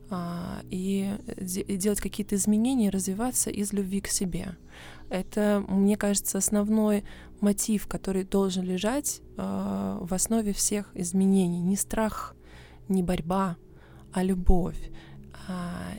а, 0.09 0.61
и 0.69 1.09
делать 1.69 2.01
какие-то 2.01 2.35
изменения, 2.35 2.89
развиваться 2.89 3.49
из 3.49 3.71
любви 3.71 4.01
к 4.01 4.07
себе. 4.07 4.57
Это, 5.09 5.63
мне 5.69 5.95
кажется, 5.95 6.37
основной 6.37 7.05
мотив, 7.39 7.87
который 7.87 8.25
должен 8.25 8.65
лежать 8.65 9.21
а, 9.37 9.99
в 10.01 10.13
основе 10.13 10.51
всех 10.51 10.91
изменений. 10.95 11.61
Не 11.61 11.77
страх, 11.77 12.35
не 12.89 13.03
борьба, 13.03 13.55
а 14.11 14.21
любовь. 14.21 14.91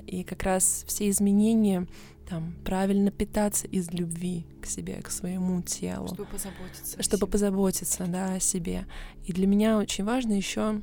И 0.07 0.25
как 0.25 0.43
раз 0.43 0.85
все 0.87 1.11
изменения 1.11 1.87
там, 2.29 2.55
правильно 2.65 3.11
питаться 3.11 3.67
из 3.67 3.91
любви 3.93 4.47
к 4.63 4.67
себе, 4.67 5.01
к 5.03 5.11
своему 5.11 5.63
телу. 5.63 6.09
Чтобы 6.09 6.27
позаботиться. 6.27 7.03
Чтобы 7.03 7.27
позаботиться, 7.27 8.07
да, 8.07 8.35
о 8.35 8.41
себе. 8.41 8.87
И 9.25 9.33
для 9.33 9.47
меня 9.47 9.79
очень 9.79 10.05
важно 10.05 10.33
еще 10.33 10.83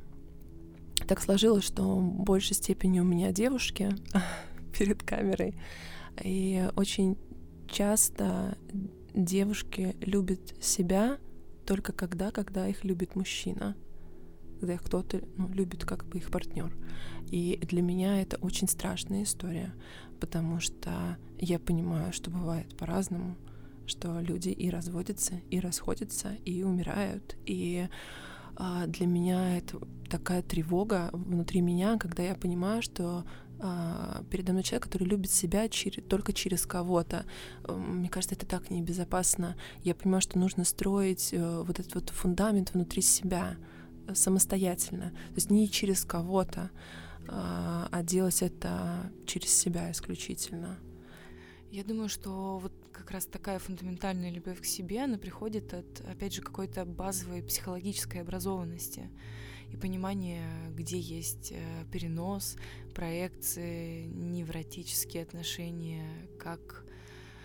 так 1.07 1.21
сложилось, 1.21 1.63
что 1.63 1.83
в 1.83 2.23
большей 2.23 2.55
степени 2.55 2.99
у 2.99 3.03
меня 3.03 3.31
девушки 3.31 3.89
перед 4.77 5.03
камерой. 5.03 5.55
И 6.23 6.67
очень 6.75 7.17
часто 7.67 8.57
девушки 9.13 9.95
любят 10.01 10.55
себя 10.61 11.17
только 11.65 11.93
когда, 11.93 12.31
когда 12.31 12.67
их 12.67 12.83
любит 12.83 13.15
мужчина 13.15 13.75
когда 14.61 14.75
их 14.75 14.83
кто-то 14.83 15.21
ну, 15.37 15.49
любит 15.49 15.85
как 15.85 16.05
бы 16.05 16.19
их 16.19 16.29
партнер. 16.29 16.71
И 17.31 17.59
для 17.63 17.81
меня 17.81 18.21
это 18.21 18.37
очень 18.37 18.67
страшная 18.67 19.23
история, 19.23 19.73
потому 20.19 20.59
что 20.59 21.17
я 21.39 21.57
понимаю, 21.57 22.13
что 22.13 22.29
бывает 22.29 22.77
по-разному, 22.77 23.35
что 23.87 24.19
люди 24.19 24.49
и 24.49 24.69
разводятся, 24.69 25.41
и 25.49 25.59
расходятся, 25.59 26.35
и 26.45 26.61
умирают. 26.61 27.35
И 27.47 27.87
а, 28.55 28.85
для 28.85 29.07
меня 29.07 29.57
это 29.57 29.79
такая 30.07 30.43
тревога 30.43 31.09
внутри 31.11 31.61
меня, 31.61 31.97
когда 31.97 32.21
я 32.21 32.35
понимаю, 32.35 32.83
что 32.83 33.25
а, 33.59 34.23
передо 34.29 34.51
мной 34.51 34.63
человек, 34.63 34.83
который 34.83 35.07
любит 35.07 35.31
себя 35.31 35.69
через, 35.69 36.03
только 36.03 36.33
через 36.33 36.67
кого-то. 36.67 37.25
Мне 37.67 38.09
кажется, 38.09 38.35
это 38.35 38.45
так 38.45 38.69
небезопасно. 38.69 39.55
Я 39.83 39.95
понимаю, 39.95 40.21
что 40.21 40.37
нужно 40.37 40.65
строить 40.65 41.29
э, 41.31 41.63
вот 41.65 41.79
этот 41.79 41.93
вот 41.93 42.09
фундамент 42.09 42.73
внутри 42.73 43.01
себя 43.03 43.57
самостоятельно, 44.15 45.11
то 45.11 45.35
есть 45.35 45.49
не 45.49 45.69
через 45.69 46.05
кого-то, 46.05 46.71
а, 47.27 47.87
а 47.91 48.03
делать 48.03 48.41
это 48.41 49.11
через 49.25 49.53
себя 49.53 49.91
исключительно. 49.91 50.77
Я 51.71 51.85
думаю, 51.85 52.09
что 52.09 52.57
вот 52.57 52.73
как 52.91 53.11
раз 53.11 53.25
такая 53.25 53.57
фундаментальная 53.59 54.29
любовь 54.29 54.61
к 54.61 54.65
себе, 54.65 55.03
она 55.03 55.17
приходит 55.17 55.73
от, 55.73 56.01
опять 56.01 56.33
же, 56.33 56.41
какой-то 56.41 56.85
базовой 56.85 57.41
психологической 57.41 58.21
образованности. 58.21 59.09
и 59.71 59.77
понимание, 59.77 60.43
где 60.75 60.99
есть 60.99 61.53
э, 61.53 61.85
перенос, 61.93 62.57
проекции, 62.93 64.03
невротические 64.05 65.23
отношения, 65.23 66.27
как... 66.37 66.85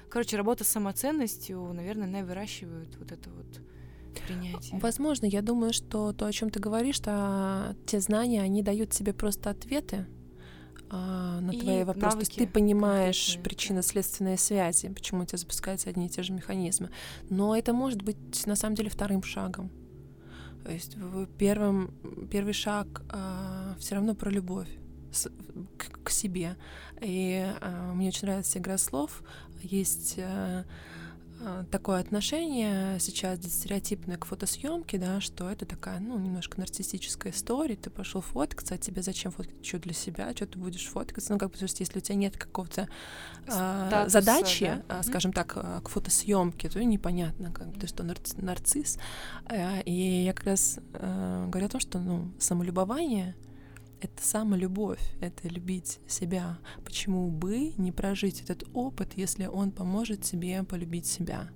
Короче, 0.08 0.36
работа 0.36 0.64
с 0.64 0.68
самоценностью, 0.68 1.72
наверное, 1.72 2.08
она 2.08 2.24
выращивает 2.24 2.96
вот 2.98 3.12
это 3.12 3.30
вот 3.30 3.60
принятие. 4.22 4.78
Возможно, 4.80 5.26
я 5.26 5.42
думаю, 5.42 5.72
что 5.72 6.12
то, 6.12 6.26
о 6.26 6.32
чем 6.32 6.50
ты 6.50 6.60
говоришь, 6.60 6.96
что 6.96 7.76
те 7.86 8.00
знания, 8.00 8.42
они 8.42 8.62
дают 8.62 8.90
тебе 8.90 9.12
просто 9.12 9.50
ответы, 9.50 10.06
а, 10.88 11.40
на 11.40 11.50
и 11.50 11.60
твои 11.60 11.84
вопросы. 11.84 12.16
То 12.16 12.20
есть 12.20 12.36
ты 12.36 12.46
понимаешь 12.46 13.38
причинно-следственные 13.42 14.38
связи, 14.38 14.88
почему 14.88 15.22
у 15.22 15.26
тебя 15.26 15.38
запускаются 15.38 15.90
одни 15.90 16.06
и 16.06 16.08
те 16.08 16.22
же 16.22 16.32
механизмы. 16.32 16.90
Но 17.28 17.56
это 17.56 17.72
может 17.72 18.02
быть 18.02 18.46
на 18.46 18.56
самом 18.56 18.76
деле 18.76 18.90
вторым 18.90 19.22
шагом. 19.22 19.70
То 20.64 20.72
есть 20.72 20.96
первым, 21.38 21.94
первый 22.30 22.52
шаг 22.52 23.02
а, 23.10 23.76
все 23.78 23.96
равно 23.96 24.14
про 24.14 24.30
любовь 24.30 24.68
с, 25.12 25.28
к, 25.76 26.04
к 26.04 26.10
себе. 26.10 26.56
И 27.00 27.44
а, 27.60 27.92
мне 27.94 28.08
очень 28.08 28.26
нравится 28.26 28.58
игра 28.58 28.78
слов. 28.78 29.22
Есть 29.62 30.16
а, 30.18 30.64
такое 31.70 32.00
отношение 32.00 32.98
сейчас 33.00 33.40
стереотипное 33.40 34.16
к 34.16 34.24
фотосъемке, 34.24 34.98
да, 34.98 35.20
что 35.20 35.50
это 35.50 35.66
такая, 35.66 36.00
ну, 36.00 36.18
немножко 36.18 36.58
нарциссическая 36.58 37.32
история. 37.32 37.76
Ты 37.76 37.90
пошел 37.90 38.20
фоткаться, 38.20 38.74
а 38.74 38.78
тебе 38.78 39.02
зачем 39.02 39.32
фоткать? 39.32 39.64
Что 39.64 39.78
для 39.78 39.92
себя? 39.92 40.32
Что 40.34 40.46
ты 40.46 40.58
будешь 40.58 40.86
фоткаться? 40.86 41.32
Ну, 41.32 41.38
как 41.38 41.50
бы, 41.50 41.56
то 41.56 41.64
есть, 41.64 41.80
если 41.80 41.98
у 41.98 42.00
тебя 42.00 42.16
нет 42.16 42.36
какого-то 42.36 42.88
а, 43.48 44.08
задачи, 44.08 44.82
да? 44.88 44.98
а, 44.98 45.02
скажем 45.02 45.32
так, 45.32 45.52
а, 45.56 45.80
к 45.80 45.88
фотосъемке, 45.88 46.68
то 46.68 46.82
непонятно, 46.82 47.52
как 47.52 47.68
бы, 47.68 47.80
ты 47.80 47.86
что, 47.86 48.02
нарцисс. 48.02 48.36
нарцисс. 48.36 48.98
И 49.84 50.24
я 50.26 50.32
как 50.32 50.46
раз 50.46 50.78
а, 50.94 51.46
говорю 51.48 51.66
о 51.66 51.70
том, 51.70 51.80
что, 51.80 51.98
ну, 51.98 52.32
самолюбование— 52.38 53.34
это 54.00 54.22
самолюбовь, 54.22 55.00
это 55.20 55.48
любить 55.48 56.00
себя. 56.06 56.58
Почему 56.84 57.30
бы 57.30 57.72
не 57.76 57.92
прожить 57.92 58.42
этот 58.42 58.64
опыт, 58.74 59.12
если 59.16 59.46
он 59.46 59.70
поможет 59.70 60.22
тебе 60.22 60.62
полюбить 60.62 61.06
себя? 61.06 61.50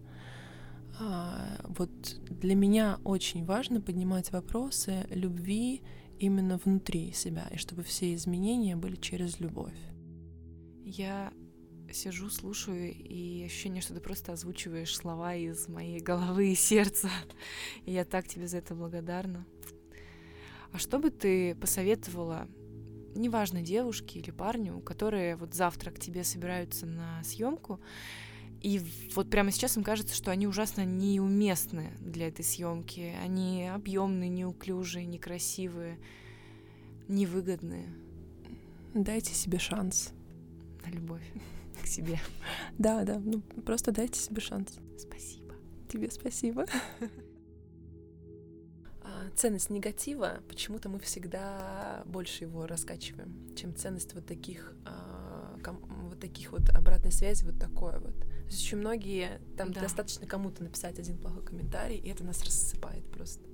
А, 0.99 1.61
вот 1.65 1.91
для 2.29 2.55
меня 2.55 2.99
очень 3.05 3.45
важно 3.45 3.81
поднимать 3.81 4.33
вопросы 4.33 5.07
любви 5.11 5.83
именно 6.19 6.59
внутри 6.59 7.13
себя, 7.13 7.49
и 7.51 7.57
чтобы 7.57 7.83
все 7.83 8.15
изменения 8.15 8.77
были 8.77 8.97
через 8.97 9.41
любовь. 9.41 9.79
Я 10.85 11.33
сижу, 11.93 12.29
слушаю, 12.31 12.93
и 12.93 13.43
ощущение, 13.45 13.83
что 13.83 13.95
ты 13.95 14.01
просто 14.01 14.33
озвучиваешь 14.33 14.95
слова 14.95 15.35
из 15.35 15.69
моей 15.69 16.01
головы 16.01 16.53
и 16.53 16.55
сердца. 16.55 17.09
И 17.87 17.93
я 17.93 18.05
так 18.05 18.29
тебе 18.29 18.47
за 18.47 18.59
это 18.59 18.75
благодарна. 18.75 19.47
А 20.73 20.79
что 20.79 20.99
бы 20.99 21.11
ты 21.11 21.55
посоветовала, 21.57 22.49
неважно, 23.15 23.63
девушке 23.63 24.21
или 24.21 24.31
парню, 24.31 24.81
которые 24.81 25.37
вот 25.37 25.55
завтра 25.55 25.91
к 25.91 25.99
тебе 25.99 26.25
собираются 26.25 26.87
на 26.87 27.23
съемку, 27.25 27.81
и 28.61 28.81
вот 29.15 29.31
прямо 29.31 29.51
сейчас 29.53 29.77
им 29.77 29.83
кажется, 29.83 30.15
что 30.15 30.31
они 30.31 30.47
ужасно 30.47 30.85
неуместны 30.85 31.93
для 32.01 32.29
этой 32.29 32.45
съемки. 32.45 33.15
Они 33.23 33.67
объемные, 33.67 34.29
неуклюжие, 34.29 35.07
некрасивые, 35.07 35.99
невыгодные. 37.09 37.89
Дайте 38.93 39.33
себе 39.33 39.59
шанс. 39.59 40.13
На 40.85 40.91
любовь 40.91 41.25
к 41.83 41.87
себе. 41.87 42.21
Да, 42.79 43.05
да, 43.05 43.19
ну 43.19 43.41
просто 43.65 43.93
дайте 43.93 44.21
себе 44.21 44.41
шанс. 44.41 44.79
Спасибо. 44.99 45.55
Тебе 45.89 46.11
спасибо. 46.11 46.67
ценность 49.37 49.71
негатива, 49.71 50.41
почему-то 50.49 50.89
мы 50.89 50.99
всегда 51.01 52.03
больше 52.07 52.45
его 52.45 52.67
раскачиваем, 52.67 53.55
чем 53.57 53.75
ценность 53.75 54.15
вот 54.15 54.27
таких, 54.27 54.75
а, 54.85 55.59
ком, 55.63 55.81
вот 56.09 56.21
таких 56.21 56.53
вот 56.53 56.69
обратной 56.71 57.13
связи, 57.13 57.45
вот 57.45 57.59
такое 57.59 57.99
вот. 58.01 58.19
То 58.19 58.47
есть 58.47 58.63
очень 58.63 58.79
многие, 58.79 59.41
там 59.57 59.73
да. 59.73 59.81
достаточно 59.83 60.27
кому-то 60.27 60.63
написать 60.63 60.99
один 60.99 61.19
плохой 61.19 61.45
комментарий, 61.45 61.97
и 61.97 62.09
это 62.09 62.25
нас 62.25 62.43
рассыпает 62.43 63.05
просто. 63.11 63.45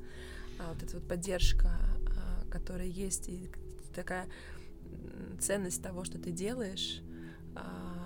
А 0.59 0.73
вот 0.73 0.83
эта 0.83 0.97
вот 0.97 1.07
поддержка, 1.07 1.69
а, 1.69 2.51
которая 2.51 2.87
есть, 2.87 3.29
и 3.29 3.51
такая 3.95 4.29
ценность 5.41 5.83
того, 5.83 6.05
что 6.05 6.19
ты 6.19 6.31
делаешь, 6.31 7.03
а, 7.55 8.06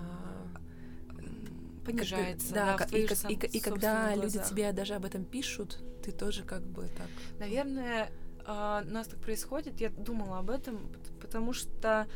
понижается. 1.85 2.55
да, 2.55 2.77
да 2.77 2.87
и, 2.97 3.07
и, 3.07 3.35
и, 3.35 3.47
и 3.59 3.61
когда 3.61 4.15
люди 4.15 4.41
тебе 4.49 4.73
даже 4.73 4.95
об 4.95 5.05
этом 5.05 5.25
пишут, 5.25 5.79
ты 6.03 6.13
тоже 6.13 6.43
как 6.43 6.63
бы 6.63 6.89
так. 6.97 7.09
Наверное, 7.39 8.11
э, 8.47 8.83
у 8.87 8.91
нас 8.93 9.07
так 9.07 9.19
происходит. 9.21 9.81
Я 9.81 9.91
думала 9.91 10.39
об 10.39 10.51
этом, 10.51 10.91
потому 11.21 11.53
что 11.53 12.07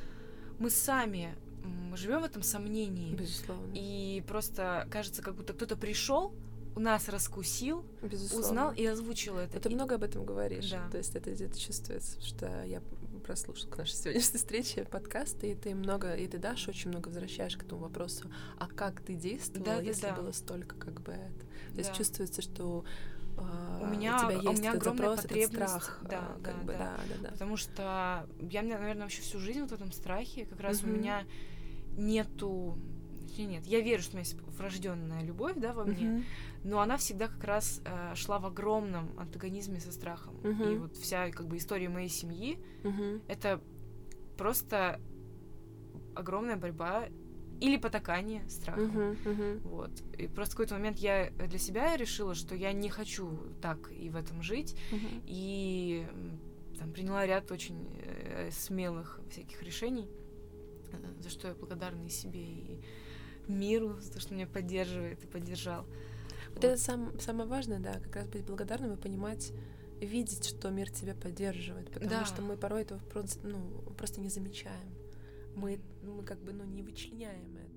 мы 0.58 0.70
сами 0.70 1.34
мы 1.64 1.96
живем 1.96 2.20
в 2.20 2.24
этом 2.24 2.42
сомнении. 2.42 3.14
Безусловно. 3.14 3.72
И 3.74 4.22
просто 4.28 4.86
кажется, 4.90 5.22
как 5.22 5.34
будто 5.34 5.54
кто-то 5.54 5.76
пришел, 5.76 6.34
у 6.76 6.80
нас 6.80 7.08
раскусил, 7.08 7.84
Безусловно. 8.02 8.46
узнал 8.46 8.72
и 8.72 8.84
озвучил 8.84 9.38
это. 9.38 9.60
Ты 9.60 9.68
и... 9.70 9.74
много 9.74 9.94
об 9.94 10.02
этом 10.02 10.24
говоришь. 10.24 10.70
Да. 10.70 10.88
То 10.90 10.98
есть 10.98 11.14
это 11.14 11.30
где-то 11.30 11.58
чувствуется, 11.58 12.20
что 12.20 12.64
я 12.64 12.82
прослушал 13.24 13.70
к 13.70 13.78
нашей 13.78 13.94
сегодняшней 13.94 14.38
встрече 14.38 14.84
подкаст, 14.84 15.42
и 15.44 15.54
ты 15.54 15.74
много, 15.74 16.14
и 16.14 16.28
ты 16.28 16.38
дашь 16.38 16.68
очень 16.68 16.90
много 16.90 17.08
возвращаешь 17.08 17.56
к 17.56 17.62
этому 17.62 17.80
вопросу, 17.80 18.30
а 18.58 18.68
как 18.68 19.00
ты 19.00 19.14
действовала, 19.14 19.76
да, 19.76 19.80
если 19.80 20.06
да. 20.06 20.12
было 20.14 20.32
столько 20.32 20.76
как 20.76 21.00
бы 21.00 21.12
это. 21.12 21.46
То 21.72 21.78
есть 21.78 21.90
да. 21.90 21.96
чувствуется, 21.96 22.42
что 22.42 22.84
Uh, 23.36 23.82
у 23.82 23.86
меня, 23.86 24.14
у, 24.14 24.18
тебя 24.20 24.30
есть 24.30 24.46
у 24.46 24.52
меня 24.52 24.72
огромная 24.74 25.08
запрос, 25.08 25.22
потребность, 25.22 25.54
страх, 25.54 25.98
да, 26.02 26.36
uh, 26.38 26.40
да, 26.40 26.52
бы, 26.52 26.72
да, 26.72 26.96
да, 27.08 27.14
да, 27.20 27.28
потому 27.30 27.56
что 27.56 28.28
я, 28.38 28.62
наверное, 28.62 29.02
вообще 29.02 29.22
всю 29.22 29.40
жизнь 29.40 29.60
вот 29.60 29.70
в 29.70 29.74
этом 29.74 29.90
страхе, 29.90 30.44
как 30.44 30.60
раз 30.60 30.82
uh-huh. 30.82 30.88
у 30.88 30.96
меня 30.96 31.24
нету, 31.96 32.78
нет, 33.42 33.66
я 33.66 33.80
верю, 33.80 34.02
что 34.02 34.12
у 34.12 34.14
меня 34.16 34.28
есть 34.28 34.40
врожденная 34.58 35.22
любовь, 35.22 35.56
да, 35.56 35.72
во 35.72 35.84
мне, 35.84 36.06
uh-huh. 36.06 36.24
но 36.64 36.80
она 36.80 36.96
всегда 36.96 37.28
как 37.28 37.44
раз 37.44 37.80
э, 37.84 38.14
шла 38.14 38.38
в 38.38 38.46
огромном 38.46 39.18
антагонизме 39.18 39.80
со 39.80 39.92
страхом, 39.92 40.36
uh-huh. 40.42 40.74
и 40.74 40.78
вот 40.78 40.96
вся 40.96 41.30
как 41.30 41.46
бы 41.46 41.56
история 41.56 41.88
моей 41.88 42.08
семьи, 42.08 42.58
uh-huh. 42.82 43.22
это 43.28 43.60
просто 44.36 45.00
огромная 46.14 46.56
борьба 46.56 47.08
или 47.60 47.76
потакание 47.76 48.48
страхом. 48.48 48.90
Uh-huh, 48.90 49.24
uh-huh. 49.24 49.68
Вот. 49.68 49.90
И 50.18 50.26
просто 50.26 50.54
в 50.54 50.56
какой-то 50.56 50.74
момент 50.74 50.98
я 50.98 51.30
для 51.30 51.58
себя 51.58 51.96
решила, 51.96 52.34
что 52.34 52.54
я 52.54 52.72
не 52.72 52.88
хочу 52.88 53.38
так 53.62 53.90
и 53.92 54.10
в 54.10 54.16
этом 54.16 54.42
жить. 54.42 54.76
Uh-huh. 54.90 55.22
И 55.26 56.06
там, 56.78 56.92
приняла 56.92 57.26
ряд 57.26 57.50
очень 57.50 57.88
э, 58.02 58.50
смелых 58.50 59.20
всяких 59.30 59.62
решений, 59.62 60.08
э, 60.92 60.96
за 61.20 61.30
что 61.30 61.48
я 61.48 61.54
благодарна 61.54 62.04
и 62.04 62.10
себе, 62.10 62.42
и 62.42 62.80
миру, 63.48 63.96
за 64.00 64.12
то, 64.12 64.20
что 64.20 64.34
меня 64.34 64.46
поддерживает 64.46 65.22
и 65.22 65.26
поддержал. 65.26 65.84
Вот, 66.48 66.56
вот. 66.56 66.64
это 66.64 66.76
сам, 66.76 67.18
самое 67.20 67.48
важное, 67.48 67.78
да, 67.78 67.94
как 67.94 68.16
раз 68.16 68.28
быть 68.28 68.44
благодарным 68.44 68.92
и 68.92 68.96
понимать, 68.96 69.52
видеть, 70.00 70.44
что 70.46 70.70
мир 70.70 70.90
тебя 70.90 71.14
поддерживает, 71.14 71.90
потому 71.90 72.10
да. 72.10 72.24
что 72.24 72.42
мы 72.42 72.56
порой 72.56 72.82
этого 72.82 72.98
просто, 73.12 73.46
ну, 73.46 73.58
просто 73.96 74.20
не 74.20 74.28
замечаем 74.28 74.94
мы, 75.56 75.80
мы 76.02 76.22
как 76.22 76.38
бы 76.38 76.52
ну, 76.52 76.64
не 76.64 76.82
вычленяем 76.82 77.56
это. 77.56 77.73